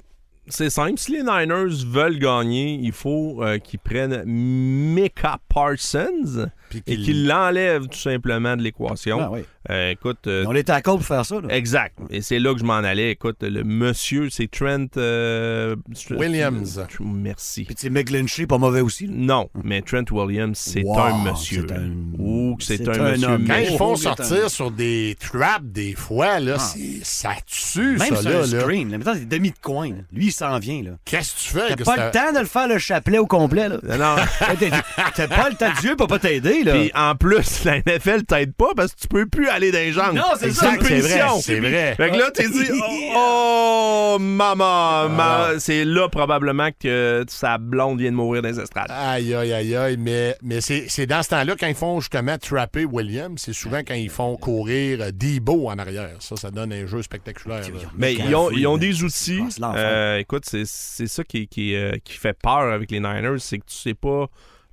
[0.49, 0.99] c'est simple.
[0.99, 6.51] Si les Niners veulent gagner, il faut euh, qu'ils prennent Micah Parsons
[6.83, 9.19] Puis et qu'il- qu'ils l'enlèvent tout simplement de l'équation.
[9.21, 9.41] Ah oui.
[9.69, 11.41] Euh, écoute, euh, On est à cause pour faire ça.
[11.41, 11.49] là.
[11.55, 11.99] exact.
[12.11, 13.11] Et c'est là que je m'en allais.
[13.11, 15.75] Écoute, le monsieur, c'est Trent euh,
[16.11, 16.81] Williams.
[17.01, 17.65] Merci.
[17.65, 19.07] Puis sais, McGlinchey, pas mauvais aussi.
[19.07, 19.13] là.
[19.17, 21.65] Non, mais Trent Williams, c'est Wow, un monsieur.
[21.69, 23.29] c'est un- Ou que c'est c'est un, un monsieur.
[23.29, 23.45] homme.
[23.47, 28.15] Quand ils font Oh, sortir sur des traps des fois, là, c'est- ça tue, Même
[28.15, 28.39] ça, sur là.
[28.41, 28.91] un screen.
[28.91, 28.99] Là.
[28.99, 29.89] Mettons, c'est demi de coin.
[29.91, 29.95] là.
[30.13, 30.83] Lui, il s'en vient.
[30.83, 30.91] là.
[31.05, 31.69] Qu'est-ce que tu fais?
[31.71, 33.69] T'as que pas c'est le temps de le faire le chapelet au complet.
[33.69, 33.79] Là.
[33.83, 34.17] Non, non.
[34.39, 35.73] T'as- T'as pas le temps.
[35.81, 36.63] Dieu peut pas t'aider.
[36.67, 36.73] Là.
[36.73, 39.93] Puis en plus, la NFL t'aide pas parce que tu peux plus aller dans les
[39.93, 40.15] jambes.
[40.15, 40.73] Non, c'est ça.
[40.83, 41.95] C'est vrai, c'est vrai.
[41.97, 42.69] Fait que là, t'es dit,
[43.17, 48.61] oh, oh, maman, ma- c'est là probablement que sa blonde vient de mourir dans les
[48.61, 48.91] estrades.
[48.91, 49.97] Aïe, aïe, aïe, aïe.
[49.99, 53.81] Mais, mais c'est c'est dans ce temps-là, quand ils font justement trapper Williams, c'est souvent
[53.87, 56.17] quand ils font courir euh, Debo en arrière.
[56.21, 57.61] Ça, ça donne un jeu spectaculaire.
[57.61, 57.81] là.
[57.97, 59.43] Mais ils ont, ils ont des Ah, outils.
[59.63, 63.59] Euh, écoute, c'est c'est ça qui, qui, euh, qui fait peur avec les Niners, c'est
[63.59, 64.27] que tu sais pas.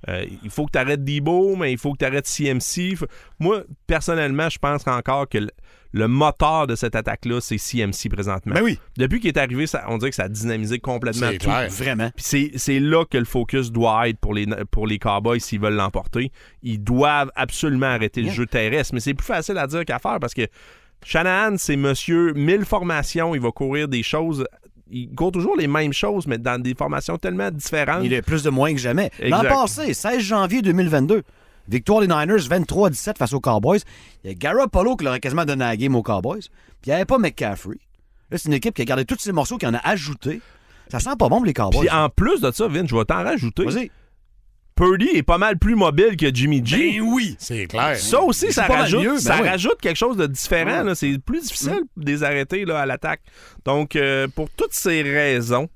[0.08, 2.96] Euh, il faut que tu arrêtes Debo, mais il faut que tu arrêtes CMC.
[3.40, 5.48] Moi, personnellement, je pense encore que le,
[5.92, 8.54] le moteur de cette attaque-là, c'est CMC présentement.
[8.54, 8.78] Ben oui.
[8.98, 11.46] Depuis qu'il est arrivé, ça- on dirait que ça a dynamisé complètement C'est tout.
[11.46, 11.70] clair.
[11.70, 12.10] Vraiment.
[12.16, 16.32] C'est, là que le focus doit être pour les, pour les Cowboys s'ils veulent l'emporter.
[16.62, 18.92] Ils doivent absolument arrêter le jeu terrestre.
[18.94, 20.46] Mais c'est plus facile à dire qu'à faire parce que
[21.04, 23.34] Shanahan, c'est monsieur mille formations.
[23.34, 24.46] Il va courir des choses.
[24.90, 28.04] Il court toujours les mêmes choses, mais dans des formations tellement différentes.
[28.04, 29.10] Il est plus de moins que jamais.
[29.20, 31.22] L'an passé, 16 janvier 2022,
[31.68, 33.80] victoire des Niners 23-17 face aux Cowboys.
[34.22, 36.40] Il y a Garoppolo qui leur a quasiment donné la game aux Cowboys.
[36.40, 36.50] Puis
[36.86, 37.78] il n'y avait pas McCaffrey.
[38.30, 40.40] Là, c'est une équipe qui a gardé tous ses morceaux, qui en a ajouté.
[40.88, 41.80] Ça sent pas bon pour les Cowboys.
[41.80, 43.64] Puis en plus de ça, Vince, je vais t'en rajouter.
[43.64, 43.90] Vas-y.
[44.76, 46.98] Purdy est pas mal plus mobile que Jimmy G.
[46.98, 47.36] Ben oui.
[47.38, 47.96] C'est clair.
[47.96, 49.48] Ça aussi, ça, rajoute, mieux, ben ça oui.
[49.48, 50.84] rajoute quelque chose de différent.
[50.84, 50.94] Ouais.
[50.94, 53.20] C'est plus difficile de les arrêter là, à l'attaque.
[53.64, 55.68] Donc, euh, pour toutes ces raisons,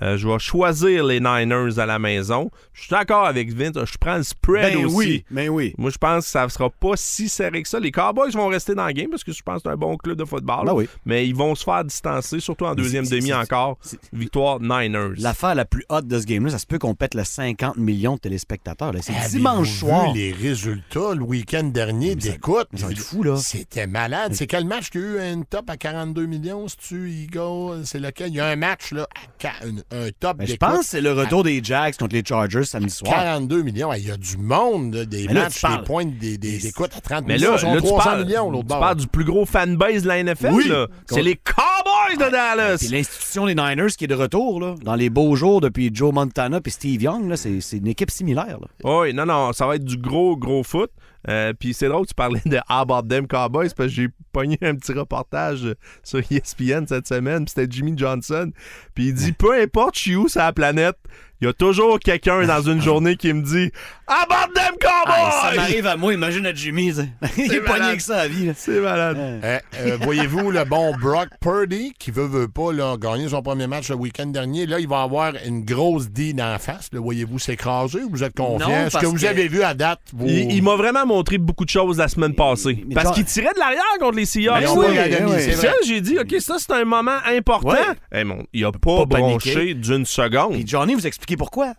[0.00, 2.50] euh, je vais choisir les Niners à la maison.
[2.72, 3.74] Je suis d'accord avec Vince.
[3.84, 4.96] Je prends le spread Ben aussi.
[4.96, 5.24] oui.
[5.30, 5.74] Ben oui.
[5.76, 7.78] Moi, je pense que ça ne sera pas si serré que ça.
[7.78, 9.96] Les Cowboys vont rester dans le game parce que je pense que c'est un bon
[9.98, 10.64] club de football.
[10.66, 10.88] Ben oui.
[11.04, 13.78] Mais ils vont se faire distancer, surtout en deuxième demi encore.
[14.12, 15.14] Victoire Niners.
[15.18, 18.14] L'affaire la plus haute de ce game-là, ça se peut qu'on pète le 50 millions
[18.14, 18.92] de téléspectateurs.
[19.02, 20.12] C'est dimanche vu soir.
[20.14, 22.68] les résultats le week-end dernier Mais d'écoute?
[22.72, 23.36] mais ça va être fou, là.
[23.36, 24.32] C'était malade.
[24.34, 27.82] C'est quel match qui a eu un top à 42 millions, si tu Eagle?
[27.84, 28.28] C'est lequel?
[28.28, 31.00] Il y a un match, là, à qua- un, top Ben, je pense que c'est
[31.00, 33.12] le retour des Jags contre les Chargers samedi soir.
[33.12, 33.92] 42 millions.
[33.94, 36.92] Il y a du monde, des là, matchs, tu des points, des, des, des écoutes
[36.96, 37.52] à 30 Mais millions.
[37.56, 40.22] là, là, tu 300 parles, millions, l'autre tu parles du plus gros fanbase de la
[40.22, 40.50] NFL.
[40.52, 40.68] Oui.
[40.68, 40.86] là.
[41.06, 42.76] C'est les Cowboys de Dallas.
[42.78, 46.12] Puis l'institution des Niners qui est de retour, là, dans les beaux jours depuis Joe
[46.12, 48.58] Montana puis Steve Young, là, c'est, c'est une équipe similaire.
[48.60, 48.66] là.
[49.00, 50.90] Oui, non, non, ça va être du gros, gros foot.
[51.28, 54.58] Euh, Puis c'est drôle, tu parlais de How About Them Cowboys parce que j'ai pogné
[54.62, 57.44] un petit reportage euh, sur ESPN cette semaine.
[57.44, 58.50] puis C'était Jimmy Johnson.
[58.94, 60.96] Puis il dit peu importe je suis où sur la planète,
[61.40, 63.72] il y a toujours quelqu'un dans une journée qui me dit
[64.06, 64.92] Aborde them cowboys!
[65.08, 66.92] Ah, ça m'arrive à moi, imagine à Jimmy.
[66.92, 67.02] ça.
[67.36, 67.88] Il est pas malade.
[67.88, 68.52] nié que ça à vie.
[68.54, 69.16] C'est malade.
[69.18, 73.66] Euh, euh, Voyez-vous le bon Brock Purdy qui veut, veut pas là, gagner son premier
[73.66, 74.66] match le week-end dernier.
[74.66, 76.90] Là, il va avoir une grosse D dans la face.
[76.92, 78.88] Le voyez-vous s'écraser ou vous êtes confiant?
[78.88, 80.28] Ce que vous que- avez vu à date, vous...
[80.28, 82.84] Il, il m'a vraiment montré beaucoup de choses la semaine passée.
[82.86, 84.64] mais Parce qu'il tirait de l'arrière contre les Seahawks.
[84.76, 85.66] Oui, oui, c'est C'est vrai.
[85.68, 87.68] ça, j'ai dit, OK, ça, c'est un moment important.
[87.70, 87.78] Ouais.
[88.12, 90.52] Eh, mon, il a pas, Pas bronché d'une seconde.
[90.54, 91.74] Puis Johnny vous expliquez pourquoi.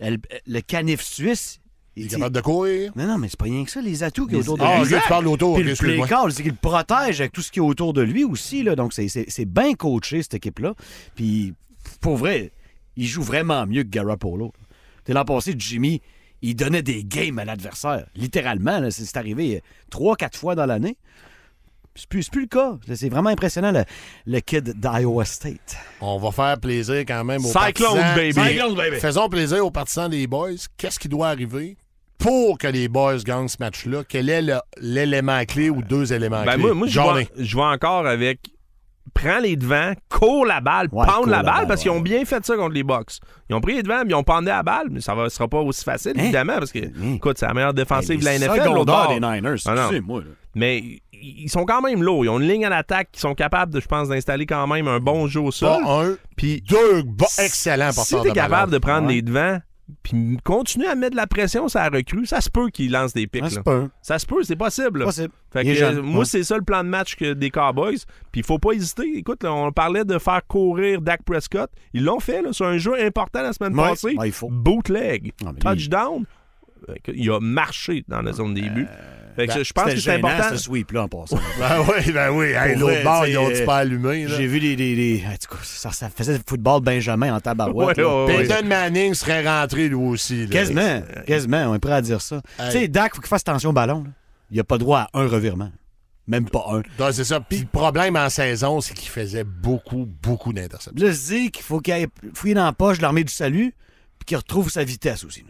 [0.00, 1.60] Le, le canif suisse.
[1.96, 2.92] Il est capable de courir.
[2.94, 4.58] Non, non, mais c'est pas rien que ça, les atouts qu'il y a Les- autour
[4.58, 4.94] de Ah, lui.
[4.94, 5.24] ok, tu parles.
[5.24, 8.22] Puis le play call, c'est qu'il protège avec tout ce qui est autour de lui
[8.22, 8.62] aussi.
[8.62, 8.76] Là.
[8.76, 10.74] Donc, c'est- c'est c'est bien coaché, cette équipe-là.
[11.16, 11.54] Puis,
[12.00, 12.52] pour vrai,
[12.96, 14.52] il joue vraiment mieux que Garoppolo.
[15.04, 16.00] T'es l'an passé, Jimmy,
[16.40, 18.06] il donnait des games à l'adversaire.
[18.14, 20.96] Littéralement, c'est c'est arrivé trois, quatre fois dans l'année.
[21.98, 22.76] C'est plus, c'est plus le cas.
[22.94, 23.82] C'est vraiment impressionnant, le,
[24.26, 25.76] le kid d'Iowa State.
[26.00, 28.14] On va faire plaisir quand même aux Cyclones, partisans.
[28.16, 28.32] baby.
[28.50, 28.96] Cyclones, baby.
[28.98, 30.52] Faisons plaisir aux partisans des Boys.
[30.76, 31.76] Qu'est-ce qui doit arriver
[32.18, 34.02] pour que les Boys gagnent ce match-là?
[34.08, 34.42] Quel est
[34.80, 36.62] l'élément clé ou deux éléments Ben, clés?
[36.62, 38.40] moi, moi je, vois, je vois encore avec.
[39.14, 42.24] Prends les devants, cours la balle, Ouais, cours la la balle, parce qu'ils ont bien
[42.26, 43.14] fait ça contre les Bucks.
[43.48, 45.48] Ils ont pris les devants, puis ils ont pendé la balle, mais ça ne sera
[45.48, 46.22] pas aussi facile, Hein?
[46.24, 47.14] évidemment, parce que, Hein?
[47.16, 48.84] écoute, c'est la meilleure défensive de la NFL.
[48.84, 49.08] bord.
[49.08, 49.88] des Niners, Ah, là.
[50.54, 52.24] Mais ils sont quand même lourds.
[52.24, 54.88] Ils ont une ligne à l'attaque qui sont capables, de, je pense, d'installer quand même
[54.88, 55.82] un bon jeu au sol.
[55.82, 59.14] Pas un, Puis deux bon, excellents si t'es capable de prendre Ouais.
[59.14, 59.58] les devants,
[60.02, 63.14] puis continuer à mettre de la pression sur la recrue, ça se peut qu'ils lancent
[63.14, 63.44] des pics.
[63.48, 63.90] C'est pas un.
[64.02, 65.02] Ça se peut, c'est possible.
[65.04, 65.32] Possible.
[65.50, 65.98] Fait que, jeune.
[65.98, 66.24] euh, moi, Ouais.
[66.26, 67.96] c'est ça le plan de match que des Cowboys.
[68.30, 69.10] Puis il faut pas hésiter.
[69.16, 71.70] Écoute, là, on parlait de faire courir Dak Prescott.
[71.94, 73.88] Ils l'ont fait là, sur un jeu important la semaine Ouais.
[73.88, 74.14] passée.
[74.16, 74.50] Ouais, il faut.
[74.50, 75.32] Bootleg.
[75.46, 76.24] Ah, lui- Touchdown.
[77.02, 78.86] Que Il a marché dans la zone des buts.
[79.38, 80.48] Fait que ben, je pense que c'est important.
[80.50, 81.36] ce sweep-là, en passant.
[81.58, 82.46] Ben oui, ben oui.
[82.48, 84.26] Hey, L'autre bord, ils ont du euh, pas allumé.
[84.26, 84.36] là.
[84.36, 84.74] J'ai vu des.
[84.74, 87.96] des, des- en tout cas, ça, ça faisait football Benjamin en tabarouette.
[87.98, 88.24] Ouais, là.
[88.26, 88.46] ouais, ouais.
[88.48, 90.46] Peyton Manning serait rentré lui aussi.
[90.46, 90.52] là.
[90.52, 91.02] Quasiment.
[91.26, 92.40] Quasiment, on est prêt à dire ça.
[92.58, 92.66] Hey.
[92.66, 94.02] Tu sais, Dak, faut qu'il fasse attention au ballon.
[94.04, 94.10] là.
[94.50, 95.70] Il n'y a pas droit à un revirement.
[96.26, 97.12] Même pas un.
[97.12, 97.40] C'est ça.
[97.40, 101.06] Puis le problème en saison, c'est qu'il faisait beaucoup, beaucoup d'interceptions.
[101.06, 103.72] Là, je dis qu'il faut qu'il aille fouiller dans la poche de l'armée du salut
[104.18, 105.40] puis qu'il retrouve sa vitesse aussi.
[105.40, 105.46] là.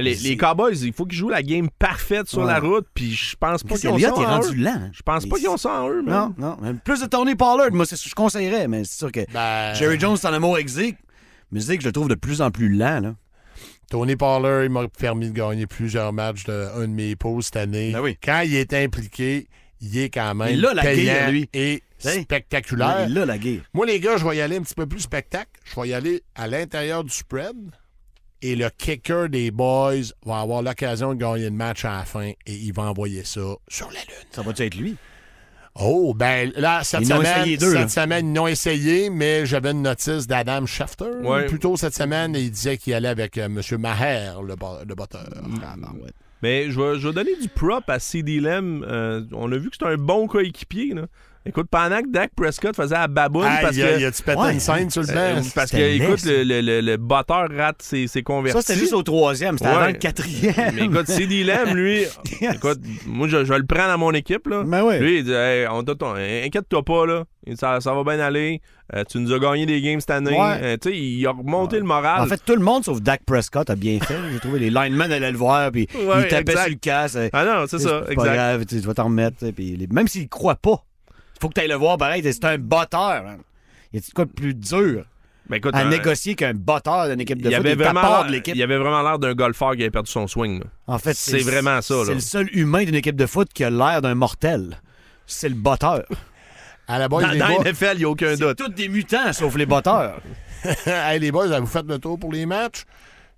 [0.00, 2.46] Les, les Cowboys, il faut qu'ils jouent la game parfaite sur Ouais.
[2.46, 2.86] la route.
[2.94, 4.62] Puis je pense pas qu'ils ont ça en rendu eux.
[4.62, 4.90] lent.
[4.92, 6.02] Je pense pas qu'ils ont ça en eux.
[6.02, 6.56] Non, non.
[6.84, 9.74] Plus de Tony Pollard, moi, c'est ce que je conseillerais, mais c'est sûr que Ben,
[9.74, 10.58] Jerry Jones, c'est en amour.
[11.52, 13.00] Mais Zeke, je le trouve de plus en plus lent.
[13.00, 13.14] Là.
[13.90, 17.56] Tony Pollard, il m'a permis de gagner plusieurs matchs de un de mes pauses cette
[17.56, 17.90] année.
[17.92, 18.16] Ben oui.
[18.22, 19.48] Quand il est impliqué,
[19.80, 21.48] il est quand même Il a la payant guerre, lui.
[21.52, 23.06] et spectaculaire.
[23.08, 23.62] Il a la guerre.
[23.74, 25.50] Moi, les gars, je vais y aller un petit peu plus spectacle.
[25.64, 27.56] Je vais y aller à l'intérieur du spread.
[28.42, 32.30] Et le kicker des boys va avoir l'occasion de gagner le match à la fin
[32.30, 34.26] et il va envoyer ça sur la lune.
[34.30, 34.96] Ça va-tu être lui?
[35.76, 37.88] Oh, ben là, cette semaine, deux, cette là.
[37.88, 41.10] semaine, ils n'ont essayé, mais j'avais une notice d'Adam Schefter.
[41.22, 41.46] Ouais.
[41.46, 43.60] Plus tôt cette semaine, il disait qu'il allait avec euh, M.
[43.78, 45.28] Maher, le, le botteur.
[45.62, 46.10] Ah, ben ouais.
[46.42, 48.82] Mais je vais, je vais donner du prop à CD Lamb.
[48.84, 50.94] Euh, on a vu que c'est un bon coéquipier.
[51.46, 53.98] Écoute, pendant que Dak Prescott faisait la baboune Ah, parce il a, que.
[54.00, 54.52] il a-tu pété Ouais.
[54.52, 55.42] une scène sur le euh, banc?
[55.54, 58.22] parce que, écoute, le, le, le, le botteur rate ses, ses.
[58.48, 59.56] Ça, c'était juste au troisième.
[59.56, 59.76] C'était Ouais.
[59.76, 60.54] avant le quatrième.
[60.74, 62.00] Mais écoute, CD Lamb, lui,
[62.42, 62.54] Yes.
[62.56, 64.46] écoute, moi, je, je le prends dans mon équipe.
[64.48, 64.64] Là.
[64.66, 64.98] Ben oui.
[64.98, 67.24] Lui, il dit hey, on t'a- ton- Inquiète-toi pas, là.
[67.54, 68.60] Ça, ça va bien aller.
[68.94, 70.32] Euh, tu nous as gagné des games cette année.
[70.38, 70.58] Ouais.
[70.62, 72.20] Euh, tu sais, il a remonté le moral.
[72.20, 74.14] En fait, tout le monde sauf Dak Prescott a bien fait.
[74.30, 76.60] J'ai trouvé les linemen allaient le voir, puis Ouais, ils tapaient exact.
[76.64, 77.16] sur le casse.
[77.32, 78.34] ah non, c'est ça, pas exact.
[78.34, 79.38] grave, tu tu vas t'en remettre.
[79.38, 80.84] tu Puis les- même s'ils croient pas,
[81.40, 82.22] faut que tu ailles le voir pareil.
[82.24, 83.22] C'est un botteur.
[83.24, 83.38] man.
[83.92, 85.04] Y a-tu quoi de plus dur
[85.48, 87.66] Mais écoute, à euh, négocier qu'un botteur d'une équipe de il foot?
[87.66, 88.54] avait, vraiment de l'équipe?
[88.54, 90.60] il avait vraiment l'air d'un golfeur qui avait perdu son swing.
[90.60, 90.66] là.
[90.86, 91.94] En fait, c'est vraiment ça.
[92.06, 94.80] C'est le seul humain d'une équipe de foot qui a l'air d'un mortel.
[95.26, 96.04] C'est le botteur.
[96.86, 98.58] À la boys, Dans, les, dans boys, NFL, il n'y a aucun C'est doute.
[98.58, 100.20] tous des mutants sauf les botteurs.
[100.86, 102.82] Hey, les boys, vous faites le tour pour les matchs?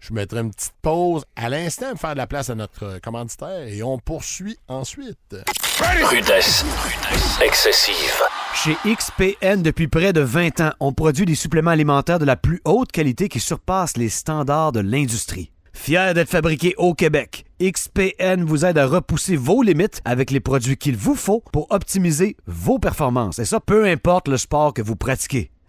[0.03, 2.99] Je mettrai une petite pause à l'instant pour faire de la place à notre euh,
[2.99, 5.37] commanditaire et on poursuit ensuite.
[5.79, 6.65] Rudesse.
[7.41, 8.21] Excessive.
[8.53, 12.61] Chez XPN, depuis près de 20 ans, on produit des suppléments alimentaires de la plus
[12.65, 15.53] haute qualité qui surpassent les standards de l'industrie.
[15.73, 20.77] Fier d'être fabriqué au Québec, XPN vous aide à repousser vos limites avec les produits
[20.77, 23.39] qu'il vous faut pour optimiser vos performances.
[23.39, 25.52] Et ça, peu importe le sport que vous pratiquez.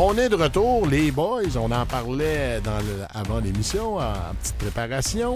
[0.00, 1.56] On est de retour, les boys.
[1.56, 5.34] On en parlait dans le- avant l'émission, en petite préparation.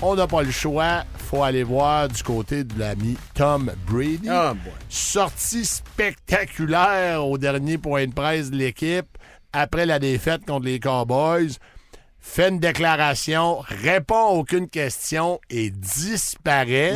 [0.00, 1.04] On n'a pas le choix.
[1.30, 4.28] faut aller voir du côté de l'ami Tom Brady.
[4.28, 4.72] Boy.
[4.88, 9.06] Sortie spectaculaire au dernier point de presse de l'équipe
[9.52, 11.52] après la défaite contre les Cowboys.
[12.20, 16.94] Fait une déclaration, répond à aucune question et disparaît.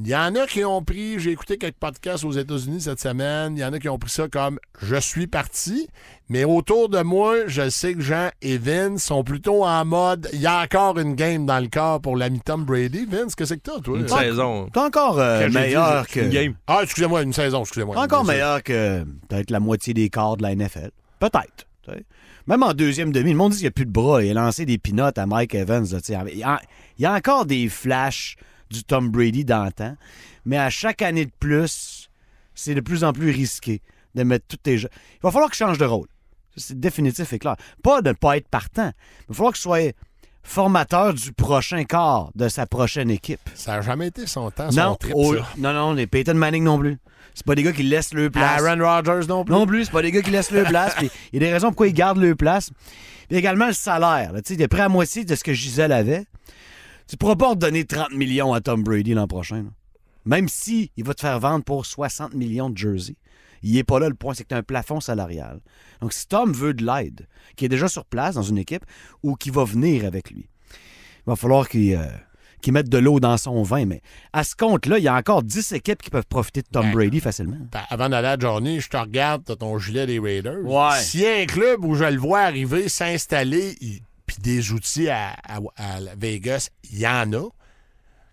[0.00, 3.56] Il y en a qui ont pris, j'ai écouté quelques podcasts aux États-Unis cette semaine,
[3.56, 5.88] il y en a qui ont pris ça comme je suis parti,
[6.28, 10.40] mais autour de moi, je sais que Jean et Vince sont plutôt en mode il
[10.40, 13.06] y a encore une game dans le corps pour l'ami Tom Brady.
[13.06, 13.98] Vince, qu'est-ce que c'est que t'as, toi?
[13.98, 14.68] Une saison.
[14.72, 16.20] T'es encore euh, Que meilleur dit, que.
[16.20, 16.54] Une game.
[16.68, 17.96] Ah, excusez-moi, une saison, excusez-moi.
[17.96, 20.90] T'es encore meilleur que peut-être la moitié des quarts de la NFL.
[21.18, 21.66] Peut-être.
[22.46, 24.22] Même en deuxième demi, le monde dit qu'il n'y a plus de bras.
[24.22, 25.84] Il a lancé des pinottes à Mike Evans.
[25.90, 26.18] là, tu sais.
[26.32, 26.60] il, y a,
[26.98, 28.36] il y a encore des flashs
[28.70, 29.96] du Tom Brady d'antan,
[30.44, 32.08] mais à chaque année de plus,
[32.54, 33.82] c'est de plus en plus risqué
[34.14, 34.88] de mettre tous tes jeux.
[35.14, 36.08] Il va falloir qu'il change de rôle.
[36.56, 37.56] C'est définitif et clair.
[37.82, 38.90] Pas de ne pas être partant.
[39.22, 39.94] Il va falloir qu'il soit
[40.42, 43.40] formateur du prochain quart de sa prochaine équipe.
[43.54, 45.46] Ça n'a jamais été son temps, son Non, trip, ça.
[45.58, 46.98] non, non, les Peyton Manning non plus.
[47.34, 48.60] C'est pas des gars qui laissent leur place.
[48.62, 49.52] Aaron Rodgers non plus.
[49.54, 50.96] Non plus, c'est pas des gars qui laissent leur place.
[51.00, 52.70] Il y a des raisons pourquoi ils gardent leur place.
[53.28, 54.32] Puis également le salaire.
[54.32, 54.40] là.
[54.48, 56.24] Il est prêt à moitié de ce que Gisèle avait.
[57.08, 59.62] Tu pourras pas redonner 30 millions à Tom Brady l'an prochain.
[59.62, 59.70] là.
[60.24, 63.16] Même si il va te faire vendre pour 60 millions de jersey.
[63.62, 65.60] Il est pas là le point, c'est que tu as un plafond salarial.
[66.00, 68.84] Donc si Tom veut de l'aide, qui est déjà sur place dans une équipe
[69.22, 72.06] ou qui va venir avec lui, il va falloir qu'il euh,
[72.70, 73.84] mette de l'eau dans son vin.
[73.86, 74.00] Mais
[74.32, 76.92] à ce compte-là, il y a encore 10 équipes qui peuvent profiter de Tom Ben,
[76.92, 77.56] Brady facilement.
[77.88, 80.62] Avant d'aller à la journée, je te regarde, t'as ton gilet des Raiders.
[80.64, 81.00] Ouais.
[81.00, 84.00] S'il y a un club où je le vois arriver, s'installer, il-
[84.38, 85.36] des outils à,
[86.16, 87.48] Vegas, il y en a.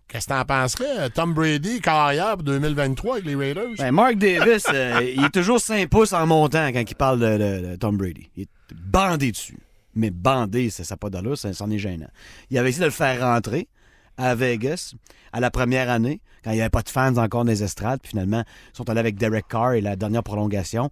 [0.07, 1.09] Qu'est-ce que t'en penserais?
[1.09, 3.73] Tom Brady, carrière pour 2023 avec les Raiders?
[3.77, 7.75] Ben, Mark Davis, euh, il est toujours 5 pouces en montant quand il parle de
[7.77, 8.29] Tom Brady.
[8.37, 9.57] Il est bandé dessus.
[9.95, 12.09] Mais bandé, ça n'a pas d'allure, ça c'en est gênant.
[12.51, 13.67] Il avait essayé de le faire rentrer
[14.17, 14.93] à Vegas
[15.33, 17.99] à la première année, quand il n'y avait pas de fans encore les estrades.
[18.01, 20.89] Puis finalement, ils sont allés avec Derek Carr et la dernière prolongation,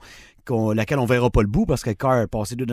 [0.50, 2.66] laquelle on verra pas le bout parce que Carr a passé deux,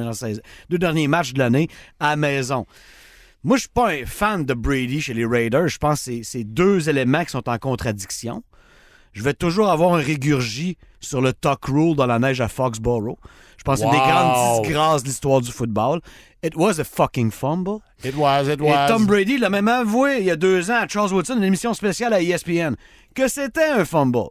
[0.78, 1.68] derniers matchs de l'année
[2.00, 2.66] à la maison.
[3.44, 5.68] Moi, je suis pas un fan de Brady chez les Raiders.
[5.68, 8.42] Je pense que c'est deux éléments qui sont en contradiction.
[9.12, 13.16] Je vais toujours avoir un régurgie sur le tuck rule dans la neige à Foxborough.
[13.58, 16.00] Je pense que c'est une des grandes disgrâces de l'histoire du football.
[16.42, 17.80] It was a fucking fumble.
[18.04, 18.88] It was, it Et was.
[18.88, 21.74] Tom Brady l'a même avoué il y a deux ans à Charles Woodson, une émission
[21.74, 22.74] spéciale à ESPN,
[23.14, 24.30] que c'était un fumble.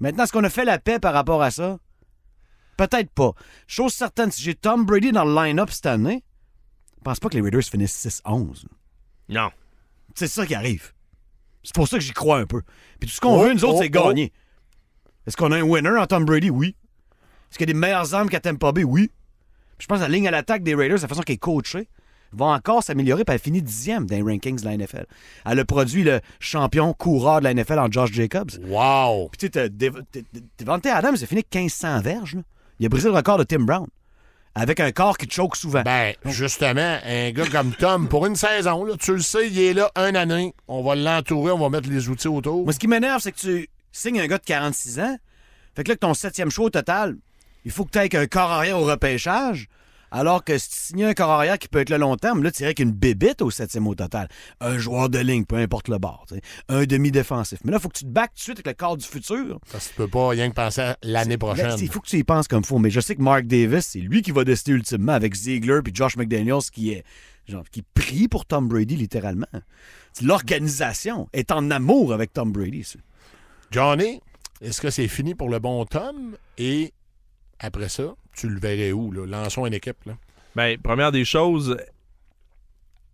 [0.00, 1.78] Maintenant, est-ce qu'on a fait la paix par rapport à ça?
[2.76, 3.32] Peut-être pas.
[3.66, 6.24] Chose certaine, si j'ai Tom Brady dans le line-up cette année,
[6.98, 8.64] je pense pas que les Raiders finissent 6-11.
[9.28, 9.50] Non.
[10.14, 10.92] C'est ça qui arrive.
[11.62, 12.62] C'est pour ça que j'y crois un peu.
[12.98, 14.32] Puis tout ce qu'on Oh, veut, nous autres, oh, c'est gagner.
[15.26, 16.50] Est-ce qu'on a un winner en Tom Brady?
[16.50, 16.76] Oui.
[17.50, 18.84] Est-ce qu'il y a des meilleures armes qu'à Tampa Bay?
[18.84, 19.10] Oui.
[19.78, 21.88] Puis je pense que la ligne à l'attaque des Raiders, la façon qu'elle est coachée,
[22.32, 25.06] va encore s'améliorer, puis elle finit dixième dans les rankings de la NFL.
[25.46, 28.50] Elle a produit le champion coureur de la NFL en Josh Jacobs.
[28.66, 29.28] Wow!
[29.28, 29.70] Puis tu sais,
[30.58, 32.34] Devante Adams, a fini avec 1500 verges.
[32.34, 32.42] là.
[32.80, 33.86] Il a brisé le record de Tim Brown.
[34.56, 35.82] Avec un corps qui te choque souvent.
[35.82, 39.74] Ben, justement, un gars comme Tom, pour une saison, là, tu le sais, il est
[39.74, 40.54] là un année.
[40.68, 42.62] On va l'entourer, on va mettre les outils autour.
[42.62, 45.16] Moi, ce qui m'énerve, c'est que tu signes un gars de 46 ans.
[45.74, 47.16] Fait que là, que ton septième choix au total,
[47.64, 49.68] il faut que tu aies un corps arrière au repêchage.
[50.10, 52.58] Alors que si tu signes un corps arrière qui peut être là longtemps, là, tu
[52.58, 54.28] dirais qu'une bébite au septième au total.
[54.60, 56.26] Un joueur de ligne, peu importe le bord.
[56.68, 57.58] Un demi-défensif.
[57.64, 59.04] Mais là, il faut que tu te back tout de suite avec le corps du
[59.04, 59.58] futur.
[59.72, 61.76] Parce que tu peux pas rien que penser à l'année prochaine.
[61.80, 62.78] Il faut que tu y penses comme faut.
[62.78, 65.92] Mais je sais que Mark Davis, c'est lui qui va décider ultimement avec Ziegler puis
[65.92, 67.02] Josh McDaniels qui est
[67.48, 69.46] genre qui prie pour Tom Brady littéralement.
[70.22, 72.84] L'organisation est en amour avec Tom Brady.
[73.74, 74.20] Johnny,
[74.60, 76.36] est-ce que c'est fini pour le bon Tom?
[76.58, 76.92] Et
[77.58, 79.10] après ça, tu le verrais où?
[79.10, 79.26] Là?
[79.26, 79.96] Lançons une équipe.
[80.06, 80.12] Là.
[80.54, 81.76] Ben, première des choses,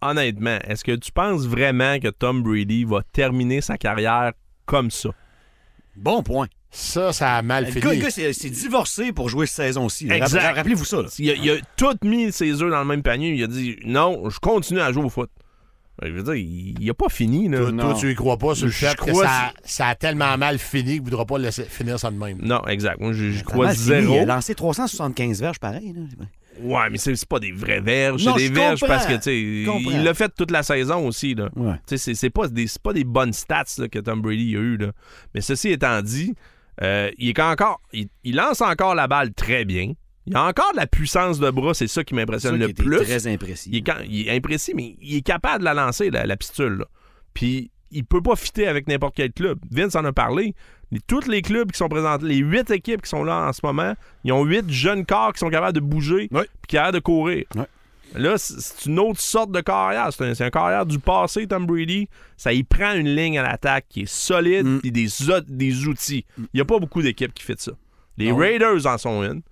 [0.03, 4.33] honnêtement, est-ce que tu penses vraiment que Tom Brady va terminer sa carrière
[4.67, 5.09] comme ça?
[5.97, 6.49] Bon point.
[6.71, 7.83] Ça, ça a mal Le fini.
[7.83, 10.09] gars, le gars, c'est c'est divorcé pour jouer cette saison-ci.
[10.11, 11.01] Rappelez-vous ça.
[11.01, 11.09] là.
[11.19, 13.31] Il a, il a tout mis ses œufs dans le même panier.
[13.33, 15.31] Il a dit non, je continue à jouer au foot.
[16.01, 17.49] Ben, Je veux dire, il n'a pas fini.
[17.49, 17.59] Là.
[17.59, 19.95] Toi, toi, tu y crois pas sur le Je fait que crois ça, ça a
[19.95, 22.39] tellement mal fini qu'il ne voudra pas le laisser finir ça de même.
[22.43, 23.01] Non, exact.
[23.01, 24.15] Moi, a crois zéro.
[24.15, 25.93] Il a lancé 375 verges pareil.
[25.95, 26.25] là.
[26.63, 28.23] Ouais, mais c'est c'est pas des vraies verges.
[28.25, 31.07] C'est des je verges parce que, tu sais, Je il l'a fait toute la saison
[31.07, 31.49] aussi, là.
[31.57, 31.73] Ouais.
[31.87, 34.57] Tu sais, c'est- c'est pas des, c'est pas des bonnes stats là, que Tom Brady
[34.57, 34.93] a eu, là.
[35.35, 36.35] Mais ceci étant dit,
[36.83, 39.93] euh, il, est encore, il, il lance encore la balle très bien.
[40.31, 42.83] Il a encore de la puissance de bras, c'est ça qui m'impressionne le qui était
[42.85, 42.97] plus.
[42.99, 43.69] très imprécis.
[43.73, 46.37] Il est, quand- il est imprécis, mais il est capable de la lancer, la, la
[46.37, 46.79] pistule.
[46.79, 46.85] là.
[47.35, 49.59] Puis il peut pas fitter avec n'importe quel club.
[49.71, 50.55] Vince en a parlé.
[51.07, 53.95] Tous les clubs qui sont présentés, les huit équipes qui sont là en ce moment,
[54.25, 56.47] ils ont huit jeunes corps qui sont capables de bouger Ouais.
[56.63, 57.45] puis capables de courir.
[58.17, 60.09] Là, c'est une autre sorte de carrière.
[60.13, 62.09] C'est un, carrière du passé, Tom Brady.
[62.37, 64.81] Ça y prend une ligne à l'attaque qui est solide Mm.
[64.83, 65.07] et des,
[65.47, 66.25] des outils.
[66.39, 67.71] Il n'y a pas beaucoup d'équipes qui fait ça.
[68.19, 68.37] Les Non.
[68.37, 69.43] Raiders en sont une.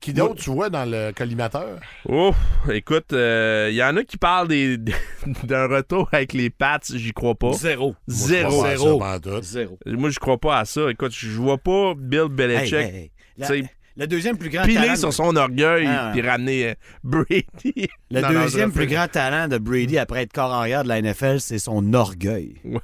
[0.00, 1.78] Qui d'autre, tu vois, dans le collimateur?
[2.08, 2.32] Oh,
[2.70, 4.78] écoute, il y en a qui parlent des-
[5.44, 7.52] d'un retour avec les Pats, j'y crois pas.
[7.54, 7.96] Zéro.
[8.06, 8.50] Zéro.
[8.98, 9.18] Moi.
[9.42, 9.78] Zéro.
[9.86, 10.90] Moi, je crois pas à ça.
[10.90, 13.10] Écoute, je vois pas Bill Belichick hey, hey.
[13.38, 13.64] La- t'sais,
[13.96, 14.96] le deuxième plus grand piler talent...
[14.96, 16.10] sur son orgueil Ah.
[16.12, 16.74] puis ramener euh,
[17.04, 17.88] Brady.
[18.10, 21.58] Le deuxième plus grand talent de Brady après être corps arrière de la NFL, c'est
[21.58, 22.56] son orgueil.
[22.64, 22.78] Ouais.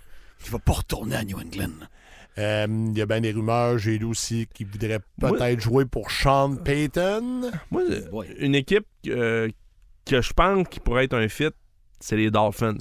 [0.44, 1.70] Il va pas retourner à New England.
[2.38, 5.84] Euh, Il y a bien des rumeurs, j'ai lu aussi, qui voudraient Moi- peut-être jouer
[5.84, 7.50] pour Sean Payton.
[7.70, 8.02] Moi, euh,
[8.38, 9.48] une équipe euh,
[10.06, 11.50] que je pense qui pourrait être un fit,
[12.00, 12.76] c'est les Dolphins.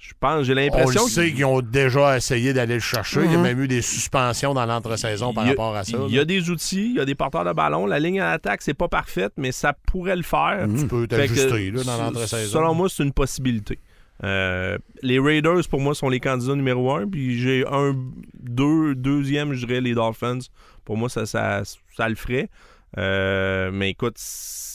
[0.00, 3.20] Je pense, j'ai On le l'impression sait qu'ils ont déjà essayé d'aller le chercher.
[3.24, 3.42] Il y a Mhm.
[3.42, 5.98] même eu des suspensions dans l'entre-saison par a- rapport à ça.
[6.08, 7.84] Il y a des outils, il y a des porteurs de ballon.
[7.84, 10.68] La ligne à l'attaque, c'est pas parfaite, mais ça pourrait le faire.
[10.78, 12.58] Tu peux t'ajuster là, dans l'entre-saison.
[12.60, 13.80] Selon moi, c'est une possibilité.
[14.24, 17.08] Euh, les Raiders, pour moi, sont les candidats numéro un.
[17.08, 17.94] Puis j'ai un,
[18.34, 20.38] deux, deuxième, je dirais, les Dolphins.
[20.84, 22.48] Pour moi, ça, ça, ça le ferait.
[22.96, 24.18] Euh, mais écoute,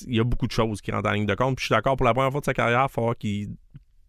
[0.07, 1.57] il y a beaucoup de choses qui rentrent en ligne de compte.
[1.57, 3.49] Puis je suis d'accord, pour la première fois de sa carrière, il falloir qu'il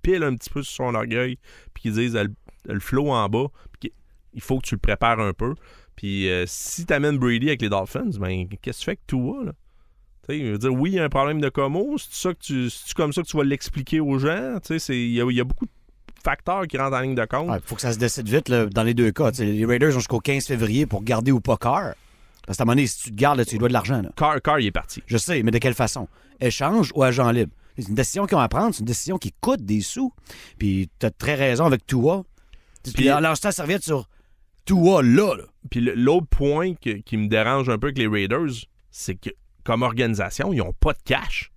[0.02, 1.38] pile un petit peu sur son orgueil.
[1.72, 2.32] Puis qu'il dise le,
[2.66, 3.46] le flow en bas.
[3.80, 3.92] Puis
[4.32, 5.54] il faut que tu le prépares un peu.
[5.96, 9.06] Puis euh, si tu amènes Brady avec les Dolphins, ben qu'est-ce que tu fais avec
[9.06, 9.52] toi, là?
[10.28, 11.96] Tu il veut dire, oui, il y a un problème de commo.
[11.98, 14.58] C'est ça que tu, c'est comme ça que tu vas l'expliquer aux gens?
[14.62, 15.70] Tu sais, c'est- il y, y a beaucoup de
[16.24, 17.50] facteurs qui rentrent en ligne de compte.
[17.62, 19.30] Il faut que ça se décide vite là, dans les deux cas.
[19.32, 21.94] T'sais, les Raiders ont jusqu'au 15 février pour garder ou pas Carr.
[22.46, 24.02] Parce qu'à un moment donné, si tu te gardes, là, tu lui dois de l'argent.
[24.16, 25.02] Carr, Carr, il est parti.
[25.06, 26.08] Je sais, mais de quelle façon?
[26.40, 27.52] Échange ou agent libre?
[27.78, 30.12] C'est une décision qu'ils ont à prendre, c'est une décision qui coûte des sous.
[30.58, 32.22] Puis t'as très raison avec Tua.
[32.94, 34.08] Puis lance ta serviette sur
[34.64, 35.34] Tua là.
[35.36, 35.44] là.
[35.70, 38.50] Puis l'autre point que- qui me dérange un peu avec les Raiders,
[38.90, 39.30] c'est que
[39.64, 41.50] comme organisation, ils n'ont pas de cash.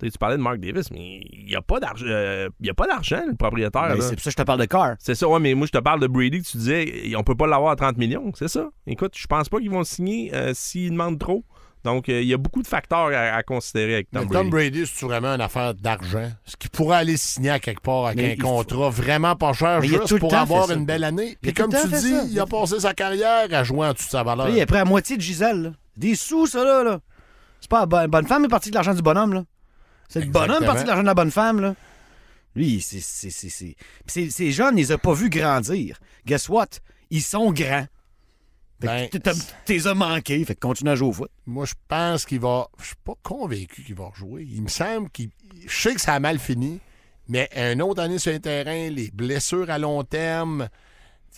[0.00, 3.22] Tu parlais de Mark Davis, mais il n'y a pas d'argent, euh, a pas d'argent,
[3.24, 3.82] le propriétaire.
[3.90, 4.00] Ben, là.
[4.00, 4.96] c'est pour ça que je te parle de Carr.
[4.98, 7.46] C'est ça, ouais, mais moi je te parle de Brady, tu disais, on peut pas
[7.46, 8.68] l'avoir à 30 millions, c'est ça?
[8.88, 11.44] Écoute, je pense pas qu'ils vont signer euh, s'ils demandent trop.
[11.84, 14.42] Donc, euh, il y a beaucoup de facteurs à, à considérer avec Tom Mais Brady.
[14.42, 16.30] Tom Brady, c'est vraiment une affaire d'argent.
[16.46, 19.52] Ce qui pourrait aller signer à quelque part avec Mais un faut- contrat vraiment pas
[19.52, 21.36] cher Mais juste le pour avoir une belle année.
[21.40, 22.24] Puis comme le tu dis, ça.
[22.28, 24.46] il a passé sa carrière à jouer en dessous de sa valeur.
[24.48, 25.62] Là, il est prêt à moitié de Gisèle.
[25.62, 25.70] là.
[25.96, 26.82] Des sous, ça, là.
[26.82, 27.00] là.
[27.62, 29.44] C'est pas la bonne, bonne femme est partie de l'argent du bonhomme, là.
[30.08, 30.66] C'est le bonhomme Exactement.
[30.72, 31.74] parti de l'argent de la bonne femme, là.
[32.54, 33.00] Lui, c'est.
[33.00, 35.98] c'est- c'est- c'est- Puis ces- jeunes, ils les a pas vus grandir.
[36.26, 36.66] Guess what?
[37.08, 37.86] Ils sont grands.
[38.80, 39.32] Fait Ben, que t'as-
[39.64, 40.44] t'es as manqué.
[40.44, 41.30] Fait que continue à jouer au foot.
[41.46, 42.68] Moi, je pense qu'il va.
[42.80, 44.46] Je suis pas convaincu qu'il va rejouer.
[44.50, 45.30] Il me semble qu'il.
[45.66, 46.80] Je sais que ça a mal fini,
[47.28, 50.68] mais un autre année sur le terrain, les blessures à long terme,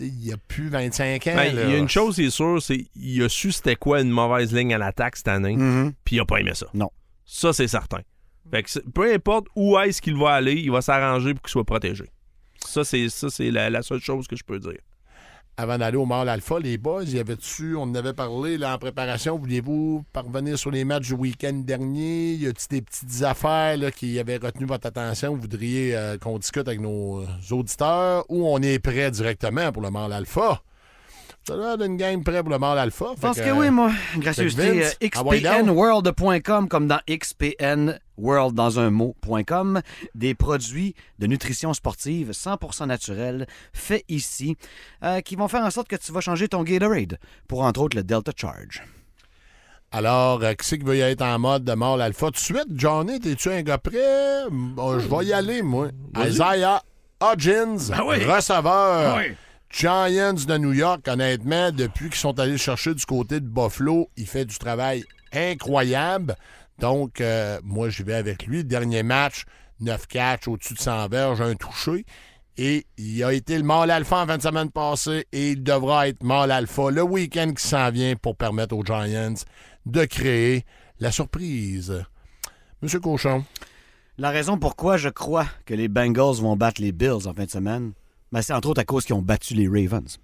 [0.01, 1.35] il a plus 25 ans.
[1.37, 4.11] Ben, il y a une chose, c'est sûr, c'est qu'il a su c'était quoi une
[4.11, 5.57] mauvaise ligne à l'attaque cette année,
[6.05, 6.67] puis il a pas aimé ça.
[6.75, 6.91] Non.
[7.25, 8.01] Ça, c'est certain.
[8.51, 11.65] Fait que peu importe où est-ce qu'il va aller, il va s'arranger pour qu'il soit
[11.65, 12.05] protégé.
[12.65, 14.79] Ça, c'est ça, c'est la, la seule chose que je peux dire.
[15.57, 18.79] Avant d'aller au Mall Alpha, les boys, y avait-tu, on en avait parlé là, en
[18.79, 22.33] préparation, vouliez-vous parvenir sur les matchs du week-end dernier?
[22.35, 26.39] Y a-t-il des petites affaires là, qui avaient retenu votre attention, vous voudriez euh, qu'on
[26.41, 30.61] discute avec nos euh, auditeurs, ou on est prêt directement pour le Mall Alpha?
[31.47, 33.07] Ça a l'air d'une game prêt pour le Mall Alpha.
[33.17, 33.91] Je pense que, que, oui, moi.
[34.17, 34.83] Gracieuseté.
[34.85, 35.45] euh, envoie donc.
[35.53, 39.83] xpnworld.com comme dans xpnworld dans un mot.com.
[40.15, 44.57] Des produits de nutrition sportive 100% naturels faits ici
[45.03, 47.97] euh, qui vont faire en sorte que tu vas changer ton Gatorade pour entre autres
[47.97, 48.83] le Delta Charge.
[49.93, 52.27] Alors, euh, qui c'est qui veut y être en mode de Mall Alpha?
[52.27, 54.45] Tout de suite, Johnny, es-tu un gars prêt?
[54.51, 55.89] Bon, je vais y aller, moi.
[56.19, 56.83] Isaiah
[57.21, 58.25] Hodgins, Ah oui.
[58.25, 59.15] receveur.
[59.15, 59.35] Ah oui.
[59.77, 64.29] Giants de New York, honnêtement, depuis qu'ils sont allés chercher du côté de Buffalo, il
[64.29, 65.03] fait du travail
[65.33, 66.37] incroyable.
[66.79, 68.63] Donc, euh, moi, j'y vais avec lui.
[68.63, 69.47] Dernier match,
[69.81, 72.07] 9 catchs au-dessus de 100 verges, un touché.
[72.57, 76.07] Et il a été le mâle alpha en fin de semaine passée et il devra
[76.07, 79.35] être mâle alpha le week-end qui s'en vient pour permettre aux Giants
[79.87, 80.65] de créer
[81.01, 82.05] la surprise.
[82.81, 83.45] Monsieur Cochon,
[84.19, 87.51] La raison pourquoi je crois que les Bengals vont battre les Bills en fin de
[87.51, 87.93] semaine,
[88.35, 90.19] ben, c'est entre autres à cause qu'ils ont battu les Ravens.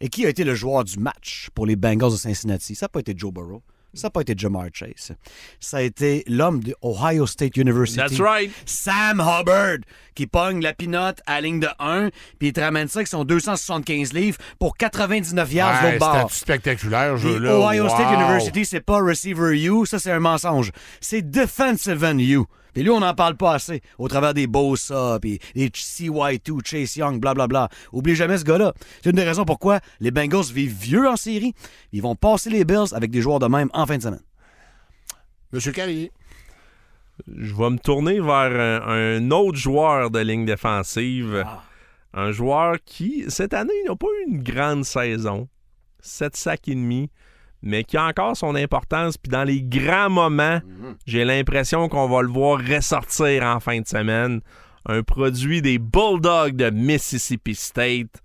[0.00, 2.74] Et qui a été le joueur du match pour les Bengals de Cincinnati?
[2.74, 3.62] Ça n'a pas été Joe Burrow.
[3.92, 5.12] Ça n'a pas été Jamar Chase.
[5.58, 7.98] Ça a été l'homme de Ohio State University.
[7.98, 8.52] That's right.
[8.64, 9.78] Sam Hubbard,
[10.14, 13.08] qui pogne la pinotte à la ligne de 1, puis il te ramène ça avec
[13.08, 16.30] son 275 livres pour 99 yards de Ouais, l'autre bord.
[16.32, 17.56] spectaculaire, Puis jeu-là.
[17.58, 18.14] Ohio State.
[18.14, 20.70] University, c'est pas receiver you, ça c'est un mensonge.
[21.00, 22.46] C'est defensive end you.
[22.72, 26.96] Puis lui, on n'en parle pas assez au travers des Bosa, puis les CY2, Chase
[26.96, 27.68] Young, blablabla.
[27.92, 28.72] Oublie jamais ce gars-là.
[29.02, 31.54] C'est une des raisons pourquoi les Bengals vivent vieux en série.
[31.92, 34.22] Ils vont passer les Bills avec des joueurs de même en fin de semaine.
[35.52, 36.12] Monsieur Carrier.
[37.36, 41.44] Je vais me tourner vers un, un autre joueur de ligne défensive.
[41.44, 41.62] Ah.
[42.12, 45.48] Un joueur qui, cette année, n'a pas eu une grande saison.
[46.00, 47.10] 7 sacs et demi,
[47.62, 49.16] mais qui a encore son importance.
[49.16, 50.60] Puis dans les grands moments,
[51.06, 54.40] j'ai l'impression qu'on va le voir ressortir en fin de semaine.
[54.86, 58.22] Un produit des Bulldogs de Mississippi State.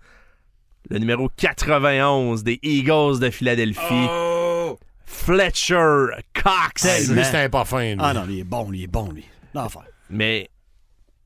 [0.90, 4.08] Le numéro 91 des Eagles de Philadelphie.
[5.06, 6.86] Fletcher Cox.
[6.86, 7.94] Hey, lui, c'était pas fin.
[7.94, 7.98] lui.
[8.00, 9.26] Ah non, il est bon, lui, il est bon, lui.
[9.54, 9.84] L'enfer.
[10.10, 10.50] mais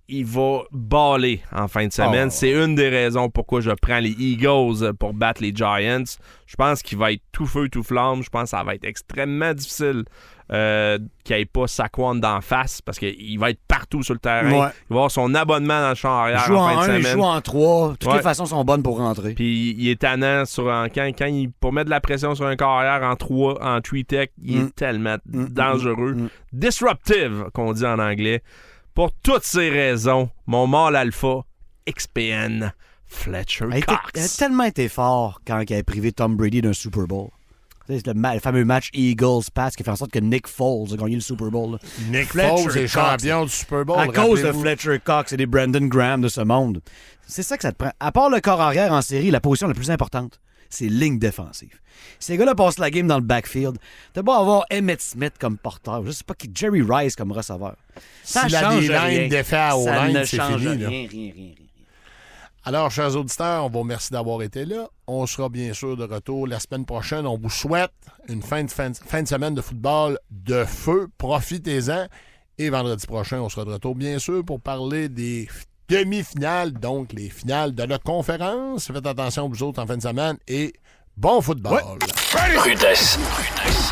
[0.10, 2.28] il va baller en fin de semaine.
[2.30, 2.34] Oh.
[2.34, 6.04] C'est une des raisons pourquoi je prends les Eagles pour battre les Giants.
[6.48, 8.24] Je pense qu'il va être tout feu, tout flamme.
[8.24, 10.04] Je pense que ça va être extrêmement difficile
[10.52, 14.20] euh, qu'il n'y ait pas Saquon d'en face parce qu'il va être partout sur le
[14.20, 14.50] terrain.
[14.50, 14.68] Ouais.
[14.90, 16.94] Il va avoir son abonnement dans le champ Il arrière joue en en fin de
[16.94, 17.90] 1, il joue en 3.
[18.00, 18.18] Toutes Ouais.
[18.18, 19.36] les façons sont bonnes pour rentrer.
[19.36, 22.48] Puis il est tannant sur un, quand, quand il, pour mettre de la pression sur
[22.48, 24.66] un corps arrière en 3, en 3 tech, il Mm.
[24.66, 26.14] est tellement Mm, dangereux.
[26.16, 26.30] mm, mm.
[26.54, 28.42] Disruptive, qu'on dit en anglais.
[29.00, 31.46] Pour toutes ces raisons, mon mâle alpha,
[31.90, 32.74] XPN,
[33.06, 33.98] Fletcher Cox.
[34.14, 37.30] il a tellement été fort quand il a privé Tom Brady d'un Super Bowl.
[37.88, 41.16] C'est le, fameux match Eagles-Pass qui a fait en sorte que Nick Foles a gagné
[41.16, 41.72] le Super Bowl.
[41.72, 41.78] là.
[42.10, 43.98] Nick Fletcher Foles est champion du Super Bowl.
[43.98, 44.52] à cause de.
[44.52, 46.82] Fletcher Cox et des Brandon Graham de ce monde.
[47.26, 47.94] C'est ça que ça te prend.
[48.02, 51.80] À part le corps arrière en série, la position la plus importante, c'est ligne défensive.
[52.20, 53.78] Ces gars-là passent la game dans le backfield.
[54.14, 57.76] T'as beau avoir Emmett Smith comme porteur, je sais pas qui, Jerry Rice comme receveur.
[58.24, 59.28] Ça Si la change D-line rien.
[59.28, 61.54] défait à Ça ne c'est change fini, rien, rien, rien, rien.
[62.66, 64.90] Alors, chers auditeurs, on vous remercie d'avoir été là.
[65.08, 67.26] On sera bien sûr de retour la semaine prochaine.
[67.26, 67.92] On vous souhaite
[68.28, 71.08] une fin de, fin, fin de semaine de football de feu.
[71.18, 72.08] Profitez-en.
[72.58, 75.48] Et vendredi prochain, on sera de retour, bien sûr, pour parler des
[75.90, 78.92] demi-finales, donc les finales de la conférence.
[78.94, 80.38] Faites attention, vous autres, en fin de semaine.
[80.48, 80.74] Et
[81.18, 81.82] bon football.
[82.64, 83.18] Rudesse.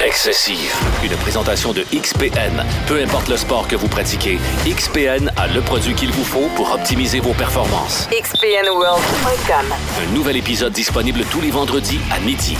[0.04, 0.74] Excessive.
[1.04, 2.64] Une présentation de XPN.
[2.88, 6.72] Peu importe le sport que vous pratiquez, XPN a le produit qu'il vous faut pour
[6.72, 8.08] optimiser vos performances.
[8.12, 9.74] XPNWorld.com.
[10.02, 12.56] Un nouvel épisode disponible tous les vendredis à midi.